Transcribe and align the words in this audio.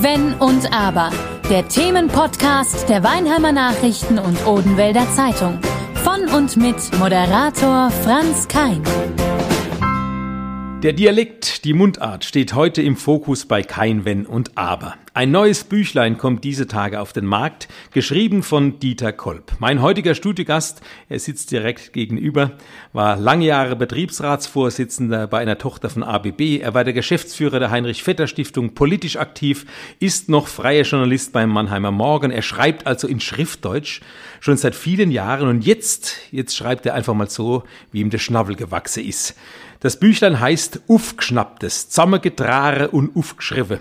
Wenn 0.00 0.34
und 0.34 0.72
Aber. 0.72 1.10
Der 1.50 1.66
Themenpodcast 1.66 2.88
der 2.88 3.02
Weinheimer 3.02 3.52
Nachrichten 3.52 4.18
und 4.18 4.46
Odenwälder 4.46 5.06
Zeitung. 5.16 5.58
Von 6.04 6.28
und 6.28 6.56
mit 6.56 6.76
Moderator 6.98 7.90
Franz 7.90 8.46
Kein. 8.48 8.82
Der 10.84 10.92
Dialekt, 10.92 11.64
die 11.64 11.72
Mundart 11.72 12.24
steht 12.24 12.54
heute 12.54 12.82
im 12.82 12.96
Fokus 12.96 13.46
bei 13.46 13.64
Kein 13.64 14.04
Wenn 14.04 14.26
und 14.26 14.56
Aber. 14.56 14.94
Ein 15.12 15.32
neues 15.32 15.64
Büchlein 15.64 16.16
kommt 16.16 16.44
diese 16.44 16.68
Tage 16.68 17.00
auf 17.00 17.12
den 17.12 17.26
Markt, 17.26 17.66
geschrieben 17.92 18.44
von 18.44 18.78
Dieter 18.78 19.12
Kolb. 19.12 19.50
Mein 19.58 19.82
heutiger 19.82 20.14
Studiogast, 20.14 20.80
er 21.08 21.18
sitzt 21.18 21.50
direkt 21.50 21.92
gegenüber, 21.92 22.52
war 22.92 23.16
lange 23.16 23.46
Jahre 23.46 23.74
Betriebsratsvorsitzender 23.74 25.26
bei 25.26 25.40
einer 25.40 25.58
Tochter 25.58 25.90
von 25.90 26.04
ABB. 26.04 26.60
Er 26.60 26.74
war 26.74 26.84
der 26.84 26.92
Geschäftsführer 26.92 27.58
der 27.58 27.72
Heinrich-Vetter-Stiftung, 27.72 28.74
politisch 28.74 29.16
aktiv, 29.16 29.66
ist 29.98 30.28
noch 30.28 30.46
freier 30.46 30.84
Journalist 30.84 31.32
beim 31.32 31.50
Mannheimer 31.50 31.90
Morgen. 31.90 32.30
Er 32.30 32.42
schreibt 32.42 32.86
also 32.86 33.08
in 33.08 33.18
Schriftdeutsch 33.18 34.00
schon 34.38 34.56
seit 34.56 34.76
vielen 34.76 35.10
Jahren 35.10 35.48
und 35.48 35.66
jetzt, 35.66 36.14
jetzt 36.30 36.56
schreibt 36.56 36.86
er 36.86 36.94
einfach 36.94 37.14
mal 37.14 37.28
so, 37.28 37.64
wie 37.90 37.98
ihm 37.98 38.10
der 38.10 38.18
Schnabel 38.18 38.54
gewachsen 38.54 39.04
ist. 39.04 39.34
Das 39.80 40.00
Büchlein 40.00 40.40
heißt 40.40 40.80
Ufgschnapptes, 40.88 41.88
Zammergetrare 41.88 42.88
und 42.88 43.14
Ufgschrive. 43.14 43.80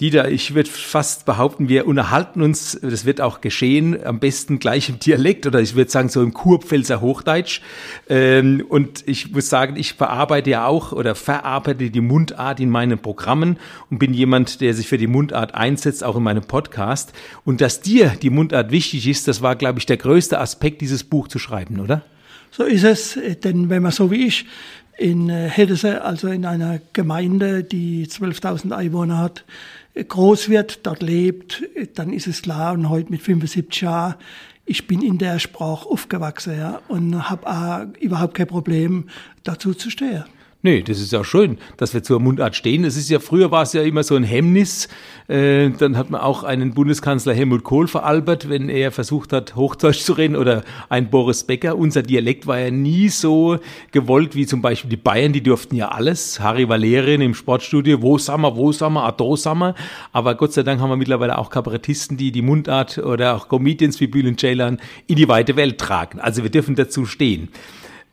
Dieter, 0.00 0.30
ich 0.30 0.54
würde 0.54 0.68
fast 0.68 1.26
behaupten, 1.26 1.68
wir 1.68 1.86
unterhalten 1.86 2.40
uns, 2.42 2.78
das 2.82 3.04
wird 3.04 3.20
auch 3.20 3.42
geschehen, 3.42 4.02
am 4.04 4.18
besten 4.18 4.58
gleich 4.58 4.88
im 4.88 4.98
Dialekt 4.98 5.46
oder 5.46 5.60
ich 5.60 5.74
würde 5.74 5.90
sagen 5.90 6.08
so 6.08 6.22
im 6.22 6.32
Kurpfälzer 6.32 7.02
Hochdeutsch. 7.02 7.60
Ähm, 8.08 8.64
und 8.66 9.04
ich 9.06 9.32
muss 9.32 9.50
sagen, 9.50 9.76
ich 9.76 9.96
bearbeite 9.96 10.50
ja 10.50 10.66
auch 10.66 10.92
oder 10.92 11.14
verarbeite 11.14 11.90
die 11.90 12.00
Mundart 12.00 12.60
in 12.60 12.70
meinen 12.70 12.98
Programmen 12.98 13.58
und 13.90 13.98
bin 13.98 14.14
jemand, 14.14 14.62
der 14.62 14.72
sich 14.72 14.88
für 14.88 14.98
die 14.98 15.06
Mundart 15.06 15.54
einsetzt, 15.54 16.04
auch 16.04 16.16
in 16.16 16.22
meinem 16.22 16.44
Podcast. 16.44 17.12
Und 17.44 17.62
dass 17.62 17.80
dir 17.80 18.12
die 18.20 18.30
Mundart 18.30 18.70
wichtig 18.70 19.06
ist, 19.06 19.28
das 19.28 19.40
war, 19.40 19.56
glaube 19.56 19.78
ich, 19.80 19.86
der 19.86 19.98
größte 19.98 20.38
Aspekt, 20.38 20.82
dieses 20.82 21.04
Buch 21.04 21.28
zu 21.28 21.38
schreiben, 21.38 21.80
oder? 21.80 22.04
So 22.50 22.64
ist 22.64 22.84
es, 22.84 23.18
denn 23.44 23.68
wenn 23.68 23.82
man 23.82 23.92
so 23.92 24.10
wie 24.10 24.26
ich 24.26 24.46
in 24.98 25.28
äh, 25.28 25.48
Hedese, 25.48 26.02
also 26.02 26.28
in 26.28 26.44
einer 26.44 26.80
Gemeinde, 26.92 27.64
die 27.64 28.06
12.000 28.06 28.72
Einwohner 28.72 29.18
hat, 29.18 29.44
groß 29.94 30.48
wird, 30.48 30.86
dort 30.86 31.02
lebt, 31.02 31.62
dann 31.94 32.12
ist 32.12 32.26
es 32.26 32.42
klar, 32.42 32.74
und 32.74 32.88
heute 32.88 33.10
mit 33.10 33.22
75 33.22 33.80
Jahren, 33.80 34.14
ich 34.64 34.86
bin 34.86 35.00
in 35.00 35.18
der 35.18 35.38
Sprache 35.38 35.88
aufgewachsen 35.88 36.58
ja, 36.58 36.80
und 36.88 37.30
habe 37.30 37.92
überhaupt 38.00 38.34
kein 38.34 38.48
Problem, 38.48 39.08
dazu 39.44 39.74
zu 39.74 39.90
stehen. 39.90 40.24
Nee, 40.66 40.82
das 40.82 40.98
ist 40.98 41.12
ja 41.12 41.22
schön, 41.22 41.58
dass 41.76 41.94
wir 41.94 42.02
zur 42.02 42.18
Mundart 42.18 42.56
stehen. 42.56 42.82
Es 42.82 42.96
ist 42.96 43.08
ja, 43.08 43.20
früher 43.20 43.52
war 43.52 43.62
es 43.62 43.72
ja 43.72 43.82
immer 43.82 44.02
so 44.02 44.16
ein 44.16 44.24
Hemmnis. 44.24 44.88
Äh, 45.28 45.70
dann 45.70 45.96
hat 45.96 46.10
man 46.10 46.20
auch 46.20 46.42
einen 46.42 46.74
Bundeskanzler 46.74 47.34
Helmut 47.34 47.62
Kohl 47.62 47.86
veralbert, 47.86 48.48
wenn 48.48 48.68
er 48.68 48.90
versucht 48.90 49.32
hat, 49.32 49.54
Hochdeutsch 49.54 50.00
zu 50.00 50.14
reden 50.14 50.34
oder 50.34 50.64
ein 50.88 51.08
Boris 51.08 51.44
Becker. 51.44 51.76
Unser 51.76 52.02
Dialekt 52.02 52.48
war 52.48 52.58
ja 52.58 52.72
nie 52.72 53.10
so 53.10 53.60
gewollt 53.92 54.34
wie 54.34 54.44
zum 54.44 54.60
Beispiel 54.60 54.90
die 54.90 54.96
Bayern, 54.96 55.32
die 55.32 55.40
durften 55.40 55.76
ja 55.76 55.90
alles. 55.90 56.40
Harry 56.40 56.68
Valerian 56.68 57.20
im 57.20 57.34
Sportstudio, 57.34 58.02
wo 58.02 58.18
Sommer, 58.18 58.56
wo 58.56 58.72
Sommer, 58.72 59.04
Ado 59.04 59.36
Sommer. 59.36 59.76
Aber 60.10 60.34
Gott 60.34 60.52
sei 60.52 60.64
Dank 60.64 60.80
haben 60.80 60.90
wir 60.90 60.96
mittlerweile 60.96 61.38
auch 61.38 61.48
Kabarettisten, 61.48 62.16
die 62.16 62.32
die 62.32 62.42
Mundart 62.42 62.98
oder 62.98 63.36
auch 63.36 63.46
Comedians 63.46 64.00
wie 64.00 64.08
Bülent 64.08 64.40
Ceylan 64.40 64.80
in 65.06 65.14
die 65.14 65.28
weite 65.28 65.54
Welt 65.54 65.78
tragen. 65.78 66.18
Also 66.18 66.42
wir 66.42 66.50
dürfen 66.50 66.74
dazu 66.74 67.06
stehen. 67.06 67.50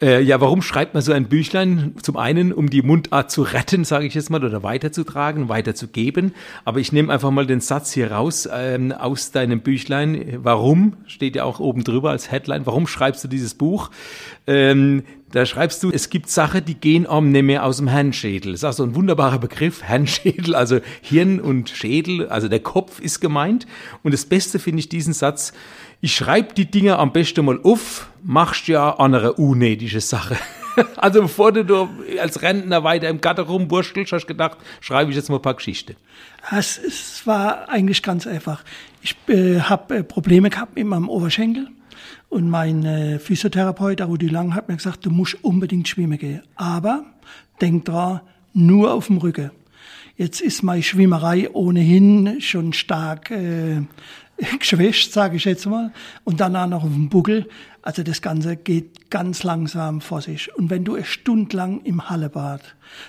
Äh, 0.04 0.22
ja, 0.22 0.42
warum 0.42 0.62
schreibt 0.62 0.96
man 0.96 1.02
so 1.02 1.14
ein 1.14 1.30
Büchlein? 1.30 1.96
Zum 2.02 2.18
einen, 2.18 2.52
um 2.52 2.70
die 2.70 2.82
Mundart 2.82 3.32
zu 3.32 3.42
retten, 3.42 3.86
sage 3.86 4.06
ich 4.06 4.14
jetzt 4.14 4.30
mal, 4.30 4.44
oder 4.44 4.62
weiterzutragen, 4.62 5.48
weiterzugeben. 5.48 6.34
Aber 6.66 6.82
ich 6.82 6.92
nehme 6.92 7.14
einfach 7.14 7.32
mal 7.32 7.48
den 7.48 7.62
Satz 7.62 7.94
hier 7.94 8.12
raus 8.12 8.50
ähm, 8.52 8.92
aus 8.92 9.31
deinem 9.31 9.62
Büchlein. 9.62 10.40
Warum? 10.44 10.98
Steht 11.08 11.38
ja 11.38 11.46
auch 11.46 11.62
oben 11.62 11.86
drüber 11.86 12.09
als 12.09 12.30
Headline. 12.30 12.66
Warum 12.66 12.86
schreibst 12.86 13.24
du 13.24 13.30
dieses 13.30 13.54
Buch? 13.54 13.92
Ähm, 14.46 15.03
da 15.34 15.47
schreibst 15.47 15.81
du, 15.81 15.90
es 15.90 16.12
gibt 16.12 16.30
Sachen, 16.30 16.63
die 16.63 16.75
gehen 16.75 17.08
um 17.08 17.31
nicht 17.31 17.42
mehr 17.44 17.66
aus 17.66 17.78
dem 17.78 17.88
Hirnschädel. 17.88 18.52
Das 18.52 18.62
ist 18.62 18.66
auch 18.66 18.74
so 18.74 18.84
ein 18.84 18.94
wunderbarer 18.94 19.40
Begriff, 19.40 19.84
Hirnschädel, 19.88 20.53
also 20.53 20.80
Hirn 21.02 21.40
und 21.40 21.69
Schädel, 21.69 22.28
also 22.28 22.50
der 22.50 22.59
Kopf 22.59 23.00
ist 23.00 23.22
gemeint. 23.22 23.66
Und 24.03 24.13
das 24.13 24.25
Beste 24.25 24.59
finde 24.59 24.81
ich 24.81 24.90
diesen 24.90 25.13
Satz, 25.13 25.53
ich 26.03 26.16
schreibe 26.16 26.53
die 26.53 26.69
Dinge 26.69 27.00
am 27.00 27.14
besten 27.14 27.46
mal 27.46 27.62
auf, 27.64 28.09
machst 28.24 28.68
ja 28.68 28.97
andere 29.00 29.34
unnötige 29.34 30.02
Sache. 30.02 30.38
Also 30.97 31.22
bevor 31.22 31.52
du 31.52 31.88
als 32.19 32.41
Rentner 32.41 32.84
weiter 32.84 33.08
im 33.08 33.22
Gatter 33.22 33.44
rumwurstelst, 33.44 34.12
hast 34.12 34.24
du 34.24 34.30
gedacht, 34.30 34.58
schreibe 34.81 35.12
ich 35.12 35.16
jetzt 35.16 35.30
mal 35.30 35.36
ein 35.36 35.42
paar 35.44 35.53
Geschichten. 35.53 35.96
Es, 36.50 36.80
es 36.80 37.28
war 37.28 37.69
eigentlich 37.69 38.02
ganz 38.02 38.25
einfach. 38.25 38.63
Ich 39.03 39.16
äh, 39.28 39.59
habe 39.59 39.97
äh, 39.97 40.03
Probleme 40.03 40.50
gehabt 40.50 40.75
mit 40.75 40.88
meinem 40.88 41.09
Oberschenkel. 41.09 41.68
Und 42.28 42.50
mein 42.50 42.84
äh, 42.86 43.19
Physiotherapeut, 43.19 44.02
Rudi 44.02 44.30
Lang, 44.30 44.56
hat 44.56 44.68
mir 44.68 44.75
gesagt, 44.75 45.06
du 45.06 45.12
musst 45.12 45.38
unbedingt 45.44 45.88
schwimmen 45.88 46.18
gehen. 46.18 46.42
Aber 46.56 47.06
denk 47.62 47.86
dran, 47.86 48.22
nur 48.53 48.96
auf 48.96 49.06
dem 49.06 49.19
Rücken. 49.19 49.52
Jetzt 50.16 50.42
ist 50.42 50.62
meine 50.63 50.84
Schwimmerei 50.84 51.50
ohnehin 51.53 52.40
schon 52.40 52.74
stark 52.74 53.31
äh, 53.31 53.81
geschwächt, 54.59 55.13
sage 55.13 55.38
ich 55.38 55.45
jetzt 55.45 55.66
mal, 55.66 55.91
und 56.23 56.39
danach 56.39 56.67
noch 56.67 56.83
auf 56.83 56.91
dem 56.91 57.09
Buckel. 57.09 57.47
Also 57.81 58.01
das 58.01 58.21
Ganze 58.21 58.55
geht 58.55 59.09
ganz 59.09 59.44
langsam 59.44 59.99
vor 59.99 60.21
sich. 60.21 60.55
Und 60.55 60.69
wenn 60.69 60.85
du 60.85 60.95
eine 60.95 61.03
Stunde 61.03 61.55
lang 61.55 61.81
im 61.83 62.09
Hallebad, 62.09 62.61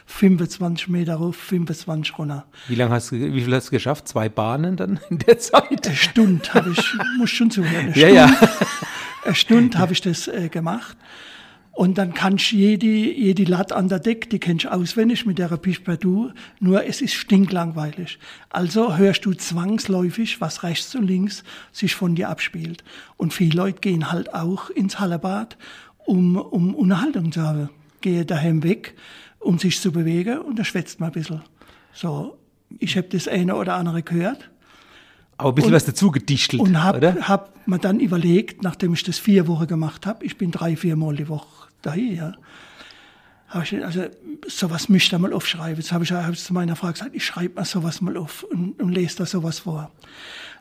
25 0.07 0.89
Meter 0.89 1.15
rauf, 1.15 1.37
25 1.37 2.19
runter. 2.19 2.47
Wie 2.67 2.75
lange 2.75 2.93
hast 2.93 3.13
du, 3.13 3.17
wie 3.17 3.41
viel 3.41 3.55
hast 3.55 3.69
du 3.69 3.71
geschafft? 3.71 4.09
Zwei 4.09 4.29
Bahnen 4.29 4.77
dann 4.77 4.99
in 5.11 5.19
der 5.19 5.39
Zeit? 5.39 5.87
Eine 5.87 5.97
Stunde 5.97 6.53
habe 6.53 6.71
ich, 6.71 6.95
muss 7.19 7.31
schon 7.31 7.51
zuhören. 7.51 7.93
Eine 7.95 8.13
ja, 8.13 8.29
Stunde, 8.29 8.45
ja. 8.45 8.67
Eine 9.25 9.35
Stunde 9.35 9.79
habe 9.79 9.93
ich 9.93 10.01
das 10.01 10.29
äh, 10.29 10.49
gemacht. 10.49 10.97
Und 11.75 11.99
dann 11.99 12.15
kannst 12.15 12.53
du 12.53 12.57
jede, 12.57 12.87
jede 12.87 13.43
Lat 13.43 13.73
an 13.73 13.89
der 13.89 13.99
Deck, 13.99 14.31
die 14.31 14.39
kennst 14.39 14.65
du 14.65 14.73
auswendig 14.73 15.27
mit 15.27 15.39
der 15.39 15.49
Pichperdu, 15.49 16.31
nur 16.61 16.85
es 16.85 17.01
ist 17.01 17.15
stinklangweilig. 17.15 18.21
Also 18.49 18.97
hörst 18.97 19.27
du 19.27 19.35
zwangsläufig, 19.35 20.41
was 20.41 20.63
rechts 20.63 20.95
und 20.95 21.09
links 21.09 21.43
sich 21.73 21.97
von 21.97 22.15
dir 22.15 22.29
abspielt. 22.29 22.85
Und 23.17 23.33
viele 23.33 23.57
Leute 23.57 23.81
gehen 23.81 24.13
halt 24.13 24.33
auch 24.33 24.71
ins 24.71 25.01
Hallebad, 25.01 25.57
um, 26.07 26.37
um 26.37 26.77
Unterhaltung 26.77 27.33
zu 27.33 27.43
haben. 27.43 27.71
Gehe 28.01 28.25
daheim 28.25 28.63
weg, 28.63 28.95
um 29.41 29.59
sich 29.59 29.81
zu 29.81 29.91
bewegen 29.91 30.39
und 30.39 30.59
da 30.59 30.65
schwätzt 30.65 31.01
man 31.01 31.09
ein 31.09 31.13
bisschen. 31.13 31.43
So, 31.93 32.39
ich 32.79 32.97
habe 32.97 33.09
das 33.09 33.27
eine 33.27 33.57
oder 33.57 33.75
andere 33.75 34.03
gehört. 34.03 34.49
Aber 35.37 35.51
ein 35.51 35.55
bisschen 35.55 35.71
und, 35.71 35.77
was 35.77 35.85
dazu 35.85 36.11
gedichtelt, 36.11 36.63
Und 36.63 36.83
habe 36.83 37.27
hab 37.27 37.67
mir 37.67 37.79
dann 37.79 38.01
überlegt, 38.01 38.63
nachdem 38.63 38.95
ich 38.95 39.03
das 39.03 39.19
vier 39.19 39.47
Wochen 39.49 39.67
gemacht 39.67 40.07
habe, 40.07 40.25
ich 40.25 40.39
bin 40.39 40.51
drei, 40.51 40.77
vier 40.77 40.97
Mal 40.97 41.17
die 41.17 41.29
Woche 41.29 41.69
dahin, 41.83 42.17
ja. 42.17 42.33
Habe 43.49 43.65
ich, 43.65 43.85
also 43.85 44.07
sowas 44.49 44.89
möchte 44.89 45.15
ich 45.15 45.23
mal 45.23 45.33
aufschreiben. 45.33 45.77
Jetzt 45.77 45.93
habe 45.93 46.03
ich, 46.03 46.11
hab 46.11 46.33
ich 46.33 46.43
zu 46.43 46.53
meiner 46.53 46.75
Frau 46.75 46.91
gesagt, 46.91 47.15
ich 47.15 47.25
schreibe 47.25 47.55
mal 47.55 47.65
sowas 47.65 48.01
mal 48.01 48.17
auf 48.17 48.43
und, 48.43 48.81
und 48.81 48.91
lese 48.91 49.19
da 49.19 49.27
sowas 49.27 49.61
vor. 49.61 49.93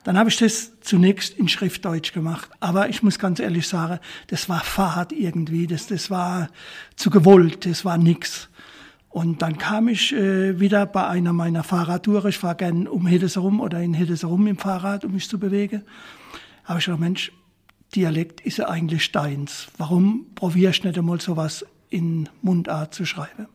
Dann 0.03 0.17
habe 0.17 0.29
ich 0.29 0.37
das 0.37 0.79
zunächst 0.81 1.37
in 1.37 1.47
Schriftdeutsch 1.47 2.13
gemacht. 2.13 2.49
Aber 2.59 2.89
ich 2.89 3.01
muss 3.03 3.19
ganz 3.19 3.39
ehrlich 3.39 3.67
sagen, 3.67 3.99
das 4.27 4.49
war 4.49 4.59
Fahrt 4.59 5.13
irgendwie. 5.13 5.65
Das, 5.65 5.87
das 5.87 6.11
war 6.11 6.49
zu 6.95 7.09
gewollt. 7.09 7.65
Das 7.65 7.85
war 7.85 7.97
nix. 7.97 8.49
Und 9.13 9.43
dann 9.43 9.59
kam 9.59 9.89
ich 9.89 10.11
äh, 10.11 10.59
wieder 10.59 10.87
bei 10.87 11.05
einer 11.05 11.33
meiner 11.33 11.63
Fahrradtouren. 11.63 12.31
Ich 12.31 12.39
fahre 12.39 12.55
gern 12.55 12.87
um 12.87 13.05
Hildes 13.05 13.35
herum 13.35 13.61
oder 13.61 13.79
in 13.79 13.93
Hildes 13.93 14.23
herum 14.23 14.47
im 14.47 14.57
Fahrrad, 14.57 15.05
um 15.05 15.11
mich 15.11 15.29
zu 15.29 15.37
bewegen. 15.37 15.83
Habe 16.63 16.79
ich 16.79 16.85
gedacht, 16.85 16.99
Mensch, 16.99 17.31
Dialekt 17.93 18.41
ist 18.41 18.57
ja 18.57 18.69
eigentlich 18.69 19.11
deins. 19.11 19.67
Warum 19.77 20.25
probierst 20.33 20.83
du 20.83 20.87
nicht 20.87 20.97
einmal 20.97 21.21
sowas 21.21 21.63
in 21.91 22.27
Mundart 22.41 22.95
zu 22.95 23.05
schreiben? 23.05 23.45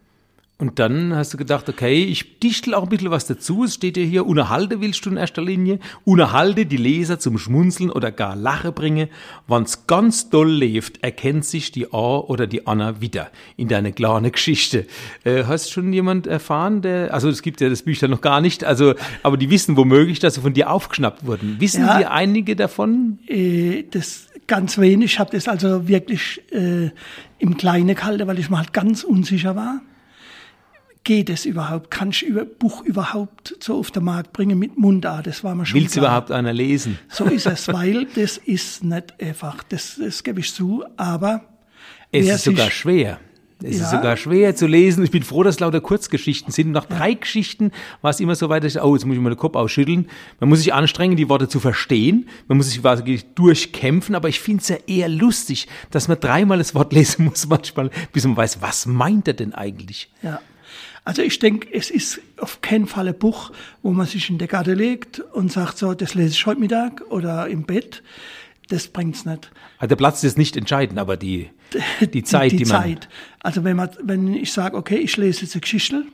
Und 0.61 0.81
dann 0.81 1.15
hast 1.15 1.33
du 1.33 1.37
gedacht, 1.37 1.69
okay, 1.69 2.03
ich 2.03 2.41
dichtel 2.41 2.75
auch 2.75 2.83
ein 2.83 2.89
bisschen 2.89 3.13
was 3.13 3.27
dazu. 3.27 3.63
Es 3.63 3.75
steht 3.75 3.97
ja 3.97 4.03
hier, 4.03 4.27
unerhalte 4.27 4.81
willst 4.81 5.07
du 5.07 5.11
in 5.11 5.17
erster 5.17 5.41
Linie. 5.41 5.79
Unerhalte 6.05 6.67
die 6.67 6.77
Leser 6.77 7.21
zum 7.21 7.39
Schmunzeln 7.39 7.91
oder 7.91 8.11
gar 8.11 8.35
Lache 8.35 8.73
bringe. 8.73 9.09
Wann's 9.47 9.87
ganz 9.87 10.31
doll 10.31 10.51
lebt, 10.51 11.05
erkennt 11.05 11.45
sich 11.45 11.71
die 11.71 11.93
A 11.93 12.17
oder 12.17 12.49
die 12.49 12.67
Anna 12.67 13.01
wieder 13.01 13.31
in 13.57 13.69
deine 13.69 13.93
kleine 13.93 14.33
Geschichte. 14.33 14.87
Äh, 15.23 15.45
hast 15.45 15.71
schon 15.71 15.93
jemand 15.93 16.27
erfahren, 16.27 16.83
der, 16.83 17.15
also 17.15 17.29
es 17.29 17.43
gibt 17.43 17.61
ja 17.61 17.69
das 17.69 17.83
Büchlein 17.83 18.11
noch 18.11 18.21
gar 18.21 18.41
nicht, 18.41 18.65
also, 18.65 18.95
aber 19.23 19.37
die 19.37 19.51
wissen 19.51 19.77
womöglich, 19.77 20.19
dass 20.19 20.35
sie 20.35 20.41
von 20.41 20.55
dir 20.55 20.73
aufgeschnappt 20.73 21.25
wurden. 21.25 21.61
Wissen 21.61 21.87
ja, 21.87 21.99
Sie 21.99 22.07
einige 22.07 22.57
davon? 22.57 23.21
Äh, 23.29 23.85
das 23.89 24.27
ganz 24.49 24.77
wenig. 24.77 25.13
Ich 25.13 25.19
habe 25.21 25.31
das 25.31 25.47
also 25.47 25.87
wirklich 25.87 26.43
äh, 26.51 26.91
im 27.39 27.57
Kleinen 27.57 27.95
gehalten, 27.95 28.27
weil 28.27 28.41
ich 28.41 28.51
mir 28.51 28.59
halt 28.59 28.73
ganz 28.73 29.05
unsicher 29.05 29.55
war 29.55 29.83
geht 31.05 31.31
es 31.31 31.45
überhaupt? 31.47 31.91
Kannst 31.91 32.23
du 32.23 32.27
über 32.27 32.45
Buch 32.45 32.83
überhaupt 32.85 33.57
so 33.61 33.79
auf 33.79 33.91
den 33.91 34.05
Markt 34.05 34.33
bringen 34.33 34.59
mit 34.59 34.77
Mundart? 34.79 35.27
Das 35.27 35.43
war 35.45 35.55
mir 35.55 35.65
schon 35.67 35.81
Willst 35.81 35.97
du 35.97 36.01
überhaupt 36.01 36.31
einer 36.31 36.53
lesen? 36.53 36.99
So 37.09 37.25
ist 37.25 37.47
es, 37.47 37.69
weil 37.73 38.07
das 38.15 38.37
ist 38.37 38.85
nicht 38.85 39.21
einfach. 39.23 39.63
Das, 39.65 39.99
das 40.03 40.23
gebe 40.23 40.41
ich 40.41 40.53
zu, 40.53 40.85
aber 40.97 41.43
es 42.13 42.27
ist 42.29 42.45
sogar 42.45 42.71
schwer. 42.71 43.19
Es 43.61 43.79
Ja. 43.79 43.85
ist 43.87 43.91
sogar 43.91 44.17
schwer 44.17 44.55
zu 44.55 44.69
lesen. 44.69 45.03
Ich 45.03 45.11
bin 45.11 45.25
froh, 45.25 45.43
dass 45.43 45.57
es 45.57 45.61
lauter 45.61 45.81
Kurzgeschichten 45.81 46.53
sind. 46.53 46.71
Nach 46.71 46.85
drei 46.85 47.15
Geschichten 47.15 47.73
war 48.03 48.11
es 48.13 48.21
immer 48.21 48.37
so 48.37 48.49
weit, 48.49 48.63
dass 48.63 48.77
ich, 48.77 48.81
oh, 48.81 48.95
jetzt 48.95 49.05
muss 49.05 49.17
ich 49.17 49.21
mal 49.21 49.31
den 49.31 49.37
Kopf 49.37 49.57
ausschütteln. 49.57 50.07
Man 50.39 50.49
muss 50.49 50.61
sich 50.61 50.73
anstrengen, 50.73 51.17
die 51.17 51.29
Worte 51.29 51.49
zu 51.49 51.59
verstehen. 51.59 52.29
Man 52.47 52.57
muss 52.59 52.71
sich 52.71 52.81
quasi 52.81 53.21
durchkämpfen. 53.35 54.15
Aber 54.15 54.29
ich 54.29 54.39
finde 54.39 54.63
es 54.63 54.69
ja 54.69 54.77
eher 54.87 55.09
lustig, 55.09 55.67
dass 55.91 56.07
man 56.07 56.21
dreimal 56.21 56.59
das 56.59 56.73
Wort 56.77 56.93
lesen 56.93 57.25
muss 57.25 57.47
manchmal, 57.49 57.91
bis 58.13 58.25
man 58.25 58.37
weiß, 58.37 58.63
was 58.63 58.87
meint 58.87 59.27
er 59.27 59.35
denn 59.35 59.53
eigentlich? 59.55 60.09
Ja. 60.23 60.41
Also 61.09 61.23
ich 61.23 61.39
denke, 61.39 61.73
es 61.73 61.89
ist 61.89 62.21
auf 62.37 62.61
keinen 62.61 62.87
Fall 62.87 63.09
ein 63.09 63.19
Buch, 63.19 63.51
wo 63.83 63.93
man 63.93 64.07
sich 64.07 64.29
in 64.29 64.37
die 64.37 64.47
Garde 64.47 64.75
legt 64.75 65.21
und 65.21 65.51
sagt 65.51 65.79
so, 65.79 65.95
das 65.95 66.13
lese 66.13 66.33
ich 66.33 66.45
heute 66.45 66.61
Mittag 66.61 67.01
oder 67.09 67.49
im 67.49 67.63
Bett. 67.63 68.03
Das 68.69 68.89
bringt's 68.89 69.25
nicht. 69.25 69.51
Also 69.79 69.89
der 69.89 69.97
Platz 69.97 70.23
ist 70.23 70.37
nicht 70.37 70.55
entscheidend, 70.55 70.99
aber 70.99 71.17
die, 71.17 71.49
die 72.13 72.23
Zeit, 72.25 72.53
die, 72.53 72.57
die 72.59 72.65
man... 72.67 72.83
Zeit. 72.83 73.09
Also 73.41 73.65
wenn 73.65 73.77
man, 73.77 73.89
wenn 74.03 74.35
ich 74.35 74.53
sage, 74.53 74.77
okay, 74.77 74.97
ich 74.99 75.17
lese 75.17 75.45
jetzt 75.47 75.55
eine 75.55 75.63
Geschichte 75.63 76.05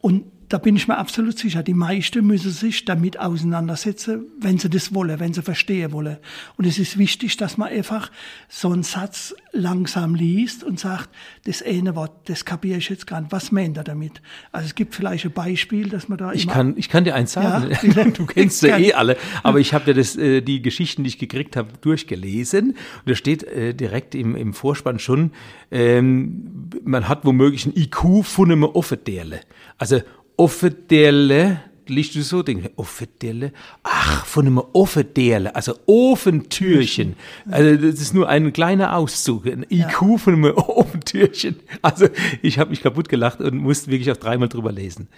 und 0.00 0.24
da 0.48 0.58
bin 0.58 0.76
ich 0.76 0.86
mir 0.86 0.96
absolut 0.96 1.38
sicher, 1.38 1.62
die 1.62 1.74
meisten 1.74 2.26
müssen 2.26 2.50
sich 2.50 2.84
damit 2.84 3.18
auseinandersetzen, 3.18 4.26
wenn 4.38 4.58
sie 4.58 4.70
das 4.70 4.94
wollen, 4.94 5.18
wenn 5.18 5.32
sie 5.32 5.42
verstehen 5.42 5.92
wollen. 5.92 6.18
Und 6.56 6.66
es 6.66 6.78
ist 6.78 6.98
wichtig, 6.98 7.36
dass 7.36 7.58
man 7.58 7.68
einfach 7.68 8.10
so 8.48 8.70
einen 8.70 8.84
Satz 8.84 9.34
langsam 9.52 10.14
liest 10.14 10.62
und 10.62 10.78
sagt, 10.78 11.10
das 11.44 11.62
eine 11.62 11.96
Wort, 11.96 12.28
das 12.28 12.44
kapiere 12.44 12.78
ich 12.78 12.88
jetzt 12.88 13.06
gar 13.06 13.20
nicht. 13.20 13.32
Was 13.32 13.50
meint 13.50 13.76
er 13.76 13.84
damit? 13.84 14.22
Also 14.52 14.66
es 14.66 14.74
gibt 14.74 14.94
vielleicht 14.94 15.24
ein 15.24 15.32
Beispiel, 15.32 15.88
dass 15.88 16.08
man 16.08 16.18
da 16.18 16.32
Ich 16.32 16.46
kann, 16.46 16.74
ich 16.76 16.88
kann 16.88 17.04
dir 17.04 17.14
eins 17.14 17.32
sagen. 17.32 17.70
Ja, 17.70 18.04
du 18.10 18.26
kennst 18.26 18.62
ja 18.62 18.78
eh 18.78 18.92
alle. 18.92 19.16
Aber 19.42 19.58
ich 19.58 19.74
habe 19.74 19.84
dir 19.86 19.94
das, 19.94 20.16
äh, 20.16 20.42
die 20.42 20.62
Geschichten, 20.62 21.02
die 21.02 21.08
ich 21.08 21.18
gekriegt 21.18 21.56
habe, 21.56 21.70
durchgelesen. 21.80 22.70
Und 22.70 22.76
da 23.04 23.14
steht 23.14 23.42
äh, 23.42 23.74
direkt 23.74 24.14
im, 24.14 24.36
im 24.36 24.54
Vorspann 24.54 24.98
schon, 24.98 25.32
ähm, 25.70 26.70
man 26.84 27.08
hat 27.08 27.24
womöglich 27.24 27.66
ein 27.66 27.76
IQ 27.76 28.24
von 28.24 28.52
einem 28.52 28.62
Offenderle. 28.64 29.40
Also 29.78 30.00
Offenderle, 30.36 31.60
liest 31.86 32.14
du 32.14 32.22
so, 32.22 32.42
denk 32.42 32.70
Offenderle, 32.76 33.52
ach, 33.82 34.26
von 34.26 34.46
einem 34.46 34.58
Offenderle, 34.58 35.54
also 35.54 35.74
Ofentürchen. 35.86 37.16
Also 37.50 37.76
das 37.76 38.00
ist 38.00 38.14
nur 38.14 38.28
ein 38.28 38.52
kleiner 38.52 38.96
Auszug, 38.96 39.46
ein 39.46 39.64
IQ 39.68 40.18
von 40.18 40.34
einem 40.34 40.44
Ofentürchen. 40.56 41.56
Also 41.82 42.08
ich 42.42 42.58
habe 42.58 42.70
mich 42.70 42.82
kaputt 42.82 43.08
gelacht 43.08 43.40
und 43.40 43.56
musste 43.56 43.90
wirklich 43.90 44.10
auch 44.10 44.16
dreimal 44.16 44.48
drüber 44.48 44.72
lesen. 44.72 45.08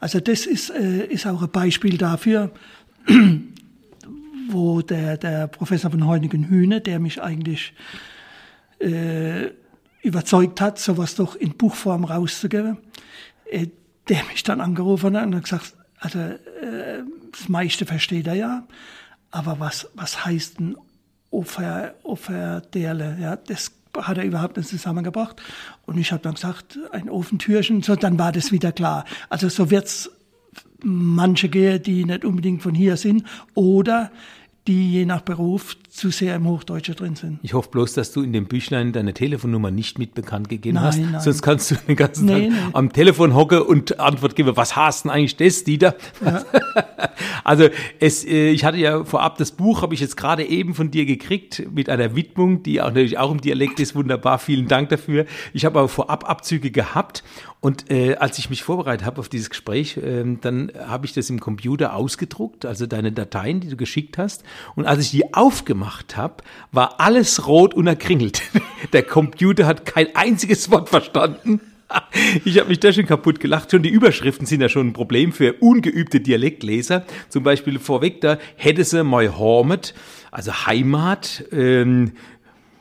Also 0.00 0.20
das 0.20 0.46
ist, 0.46 0.70
äh, 0.70 1.06
ist 1.06 1.26
auch 1.26 1.42
ein 1.42 1.50
Beispiel 1.50 1.96
dafür, 1.96 2.50
wo 4.50 4.82
der, 4.82 5.16
der 5.16 5.46
Professor 5.46 5.90
von 5.90 6.06
Heunigen-Hühne, 6.06 6.80
der 6.80 6.98
mich 6.98 7.22
eigentlich 7.22 7.72
äh, 8.80 9.50
überzeugt 10.02 10.60
hat, 10.60 10.78
sowas 10.78 11.14
doch 11.14 11.36
in 11.36 11.56
Buchform 11.56 12.04
rauszugeben, 12.04 12.76
äh, 13.50 13.68
der 14.08 14.24
mich 14.24 14.42
dann 14.42 14.60
angerufen 14.60 15.16
hat 15.16 15.26
und 15.26 15.34
hat 15.34 15.44
gesagt, 15.44 15.74
also 15.98 16.18
äh, 16.18 17.02
das 17.32 17.48
meiste 17.48 17.86
versteht 17.86 18.26
er 18.26 18.34
ja, 18.34 18.66
aber 19.30 19.58
was, 19.58 19.88
was 19.94 20.24
heißt 20.24 20.60
ein 20.60 20.76
Offer, 21.30 21.94
Offerderle? 22.04 23.18
Ja, 23.20 23.36
das 23.36 23.72
hat 23.96 24.18
er 24.18 24.24
überhaupt 24.24 24.56
nicht 24.56 24.68
zusammengebracht. 24.68 25.42
Und 25.86 25.98
ich 25.98 26.12
habe 26.12 26.22
dann 26.22 26.34
gesagt, 26.34 26.78
ein 26.92 27.08
Ofentürchen, 27.08 27.82
so 27.82 27.96
dann 27.96 28.18
war 28.18 28.32
das 28.32 28.52
wieder 28.52 28.72
klar. 28.72 29.04
Also 29.28 29.48
so 29.48 29.70
wird's 29.70 30.10
manche 30.82 31.48
gehen, 31.48 31.82
die 31.82 32.04
nicht 32.04 32.24
unbedingt 32.24 32.62
von 32.62 32.74
hier 32.74 32.96
sind 32.96 33.24
oder 33.54 34.10
die 34.66 34.92
je 34.92 35.04
nach 35.06 35.22
Beruf 35.22 35.76
zu 35.94 36.10
sehr 36.10 36.34
im 36.34 36.46
Hochdeutschen 36.48 36.96
drin 36.96 37.14
sind. 37.14 37.38
Ich 37.42 37.54
hoffe 37.54 37.70
bloß, 37.70 37.92
dass 37.92 38.10
du 38.10 38.22
in 38.22 38.32
dem 38.32 38.46
Büchlein 38.46 38.92
deine 38.92 39.14
Telefonnummer 39.14 39.70
nicht 39.70 39.96
mit 39.98 40.14
bekannt 40.14 40.48
gegeben 40.48 40.74
Nein, 40.74 40.84
hast. 40.84 40.98
nein. 40.98 41.20
Sonst 41.20 41.42
kannst 41.42 41.70
du 41.70 41.76
den 41.76 41.94
ganzen 41.94 42.24
Nee, 42.26 42.48
Tag 42.48 42.50
nee. 42.50 42.70
am 42.72 42.92
Telefon 42.92 43.34
hocken 43.34 43.62
und 43.62 44.00
Antwort 44.00 44.34
geben. 44.34 44.56
Was 44.56 44.74
hast 44.74 45.04
denn 45.04 45.12
eigentlich 45.12 45.36
das, 45.36 45.62
Dieter? 45.62 45.94
also 47.44 47.68
es, 48.00 48.24
äh, 48.24 48.50
ich 48.50 48.64
hatte 48.64 48.78
ja 48.78 49.04
vorab 49.04 49.38
das 49.38 49.52
Buch, 49.52 49.82
habe 49.82 49.94
ich 49.94 50.00
jetzt 50.00 50.16
gerade 50.16 50.44
eben 50.44 50.74
von 50.74 50.90
dir 50.90 51.06
gekriegt 51.06 51.62
mit 51.72 51.88
einer 51.88 52.16
Widmung, 52.16 52.64
die 52.64 52.82
auch 52.82 52.88
natürlich 52.88 53.18
auch 53.18 53.30
im 53.30 53.40
Dialekt 53.40 53.78
ist. 53.78 53.94
Wunderbar, 53.94 54.40
vielen 54.40 54.66
Dank 54.66 54.88
dafür. 54.88 55.26
Ich 55.52 55.64
habe 55.64 55.78
aber 55.78 55.88
vorab 55.88 56.28
Abzüge 56.28 56.72
gehabt 56.72 57.22
und 57.64 57.90
äh, 57.90 58.16
als 58.16 58.38
ich 58.38 58.50
mich 58.50 58.62
vorbereitet 58.62 59.06
habe 59.06 59.20
auf 59.20 59.30
dieses 59.30 59.48
Gespräch, 59.48 59.98
ähm, 60.02 60.38
dann 60.42 60.70
habe 60.86 61.06
ich 61.06 61.14
das 61.14 61.30
im 61.30 61.40
Computer 61.40 61.94
ausgedruckt, 61.94 62.66
also 62.66 62.84
deine 62.84 63.10
Dateien, 63.10 63.60
die 63.60 63.70
du 63.70 63.76
geschickt 63.76 64.18
hast. 64.18 64.44
Und 64.74 64.84
als 64.84 65.00
ich 65.00 65.12
die 65.12 65.32
aufgemacht 65.32 65.83
habe, 66.16 66.42
war 66.72 67.00
alles 67.00 67.46
rot 67.46 67.74
und 67.74 67.86
erkringelt. 67.86 68.42
Der 68.92 69.02
Computer 69.02 69.66
hat 69.66 69.86
kein 69.86 70.14
einziges 70.14 70.70
Wort 70.70 70.88
verstanden. 70.88 71.60
Ich 72.44 72.58
habe 72.58 72.70
mich 72.70 72.80
da 72.80 72.92
schon 72.92 73.06
kaputt 73.06 73.40
gelacht. 73.40 73.70
Schon 73.70 73.82
die 73.82 73.88
Überschriften 73.88 74.46
sind 74.46 74.60
ja 74.60 74.68
schon 74.68 74.88
ein 74.88 74.92
Problem 74.92 75.32
für 75.32 75.54
ungeübte 75.54 76.20
Dialektleser. 76.20 77.04
Zum 77.28 77.44
Beispiel 77.44 77.78
vorweg 77.78 78.20
da, 78.20 78.38
hätte 78.56 78.82
sie 78.84 79.04
my 79.04 79.28
Hormet, 79.28 79.94
also 80.30 80.66
Heimat, 80.66 81.44
ähm, 81.52 82.12